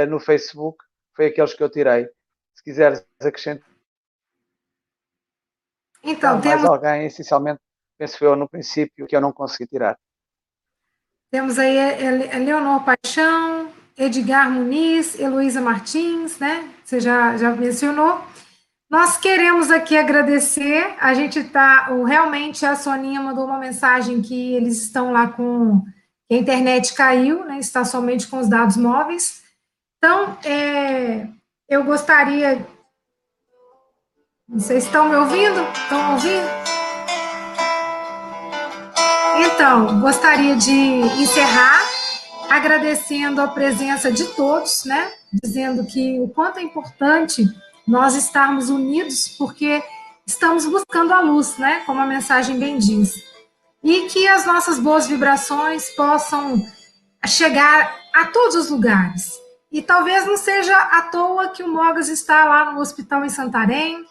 [0.09, 0.77] no Facebook,
[1.13, 2.07] foi aqueles que eu tirei.
[2.55, 3.70] Se quiseres acrescentar.
[6.03, 6.65] Então, temos...
[6.65, 7.59] alguém, essencialmente,
[7.97, 9.97] penso eu no princípio, que eu não consegui tirar.
[11.31, 11.77] Temos aí
[12.43, 16.69] Leonor Paixão, Edgar Muniz, Heloísa Martins, né?
[16.83, 18.21] Você já, já mencionou.
[18.89, 20.95] Nós queremos aqui agradecer.
[20.99, 21.87] A gente está.
[22.05, 25.81] Realmente a Soninha mandou uma mensagem que eles estão lá com.
[26.29, 27.59] A internet caiu, né?
[27.59, 29.43] Está somente com os dados móveis.
[29.97, 31.27] Então, é,
[31.69, 32.65] eu gostaria.
[34.53, 35.61] Vocês estão me ouvindo?
[35.71, 36.45] Estão ouvindo?
[39.45, 41.81] Então, gostaria de encerrar
[42.49, 45.09] agradecendo a presença de todos, né?
[45.41, 47.45] Dizendo que o quanto é importante
[47.87, 49.81] nós estarmos unidos, porque
[50.27, 51.83] estamos buscando a luz, né?
[51.85, 53.23] Como a mensagem bem diz.
[53.81, 56.61] E que as nossas boas vibrações possam
[57.25, 59.31] chegar a todos os lugares.
[59.71, 64.05] E talvez não seja à toa que o Mogas está lá no hospital em Santarém.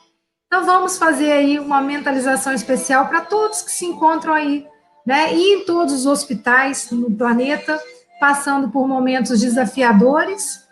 [0.53, 4.67] Então vamos fazer aí uma mentalização especial para todos que se encontram aí,
[5.07, 5.33] né?
[5.33, 7.81] E em todos os hospitais no planeta
[8.19, 10.69] passando por momentos desafiadores.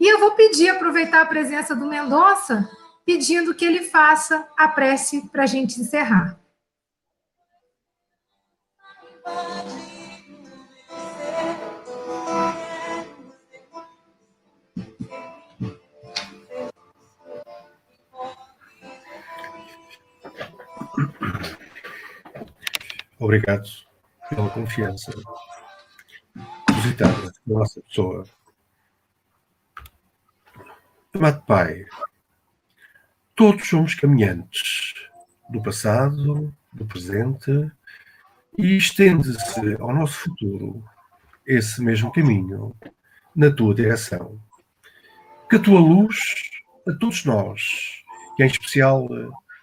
[0.00, 2.68] E eu vou pedir, aproveitar a presença do Mendonça,
[3.06, 6.36] pedindo que ele faça a prece para a gente encerrar.
[23.22, 23.70] Obrigado
[24.28, 25.12] pela confiança
[26.66, 28.24] depositada na nossa pessoa.
[31.14, 31.86] Amado Pai,
[33.36, 34.94] todos somos caminhantes
[35.50, 37.70] do passado, do presente
[38.58, 40.84] e estende-se ao nosso futuro
[41.46, 42.74] esse mesmo caminho
[43.36, 44.36] na tua direção.
[45.48, 46.16] Que a tua luz
[46.88, 48.02] a todos nós,
[48.36, 49.06] e em especial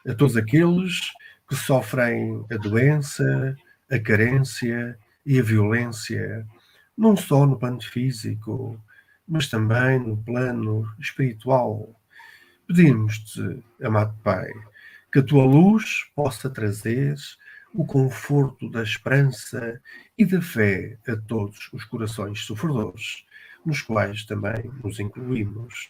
[0.07, 1.11] a todos aqueles
[1.49, 3.55] que sofrem a doença,
[3.91, 6.45] a carência e a violência
[6.95, 8.77] não só no plano físico,
[9.25, 11.95] mas também no plano espiritual.
[12.67, 14.49] Pedimos-te, amado Pai,
[15.11, 17.15] que a tua luz possa trazer
[17.73, 19.81] o conforto da esperança
[20.17, 23.25] e da fé a todos os corações sofredores,
[23.65, 25.89] nos quais também nos incluímos.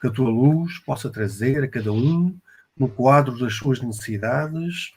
[0.00, 2.38] Que a tua luz possa trazer a cada um,
[2.76, 4.92] no quadro das suas necessidades,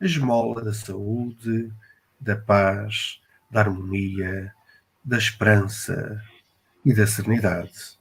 [0.00, 1.72] a esmola da saúde,
[2.20, 4.52] da paz, da harmonia,
[5.04, 6.20] da esperança
[6.84, 7.98] e da serenidade.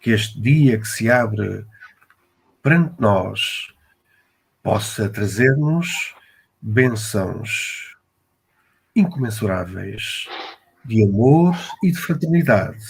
[0.00, 1.64] Que este dia que se abre
[2.62, 3.68] perante nós
[4.62, 6.14] possa trazer-nos
[6.60, 7.96] bênçãos
[8.94, 10.28] incomensuráveis
[10.84, 12.84] de amor e de fraternidade,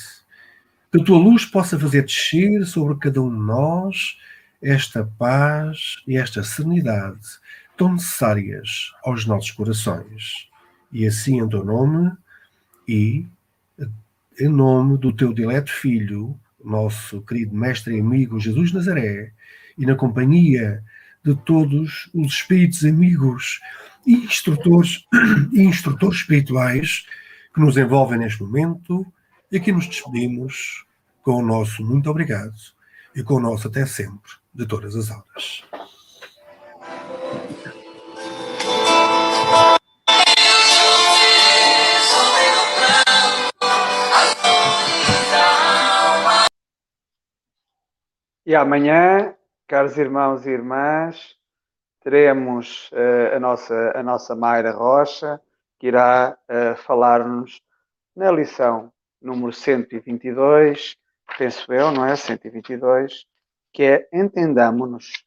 [0.91, 4.17] que a tua luz possa fazer descer sobre cada um de nós
[4.63, 7.21] esta paz e esta serenidade
[7.77, 10.49] tão necessárias aos nossos corações.
[10.93, 12.13] E assim, em teu nome
[12.87, 13.27] e
[14.41, 19.33] em nome do teu dileto Filho, nosso querido Mestre e amigo Jesus Nazaré,
[19.77, 20.83] e na companhia
[21.25, 23.61] de todos os espíritos amigos
[24.07, 25.05] e instrutores,
[25.53, 27.07] e instrutores espirituais
[27.55, 29.07] que nos envolvem neste momento,
[29.51, 30.85] e que nos despedimos
[31.23, 32.55] com o nosso muito obrigado
[33.15, 35.65] e com o nosso até sempre, de todas as horas.
[48.45, 49.37] E amanhã,
[49.69, 51.37] caros irmãos e irmãs,
[52.01, 55.41] teremos uh, a, nossa, a nossa Mayra Rocha,
[55.79, 57.61] que irá uh, falar-nos
[58.17, 58.93] na lição
[59.23, 60.97] número 122,
[61.37, 62.17] penso eu, não é?
[62.17, 63.25] 122,
[63.73, 65.25] que é Entendamos-nos.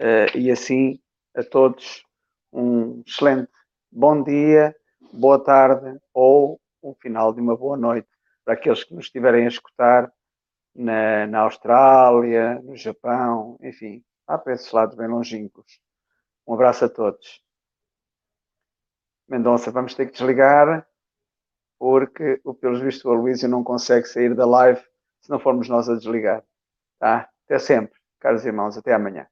[0.00, 1.00] Uh, e assim,
[1.34, 2.04] a todos,
[2.52, 3.50] um excelente
[3.90, 4.74] bom dia,
[5.12, 8.08] boa tarde ou um final de uma boa noite
[8.44, 10.12] para aqueles que nos estiverem a escutar
[10.74, 15.80] na, na Austrália, no Japão, enfim, há para esses lados bem longínquos.
[16.46, 17.42] Um abraço a todos.
[19.28, 20.86] Mendonça, vamos ter que desligar,
[21.78, 24.80] porque, pelos vistos, o Aloysio não consegue sair da live
[25.20, 26.44] se não formos nós a desligar.
[26.98, 27.31] Tá?
[27.52, 29.26] Até sempre, caros irmãos, até amanhã.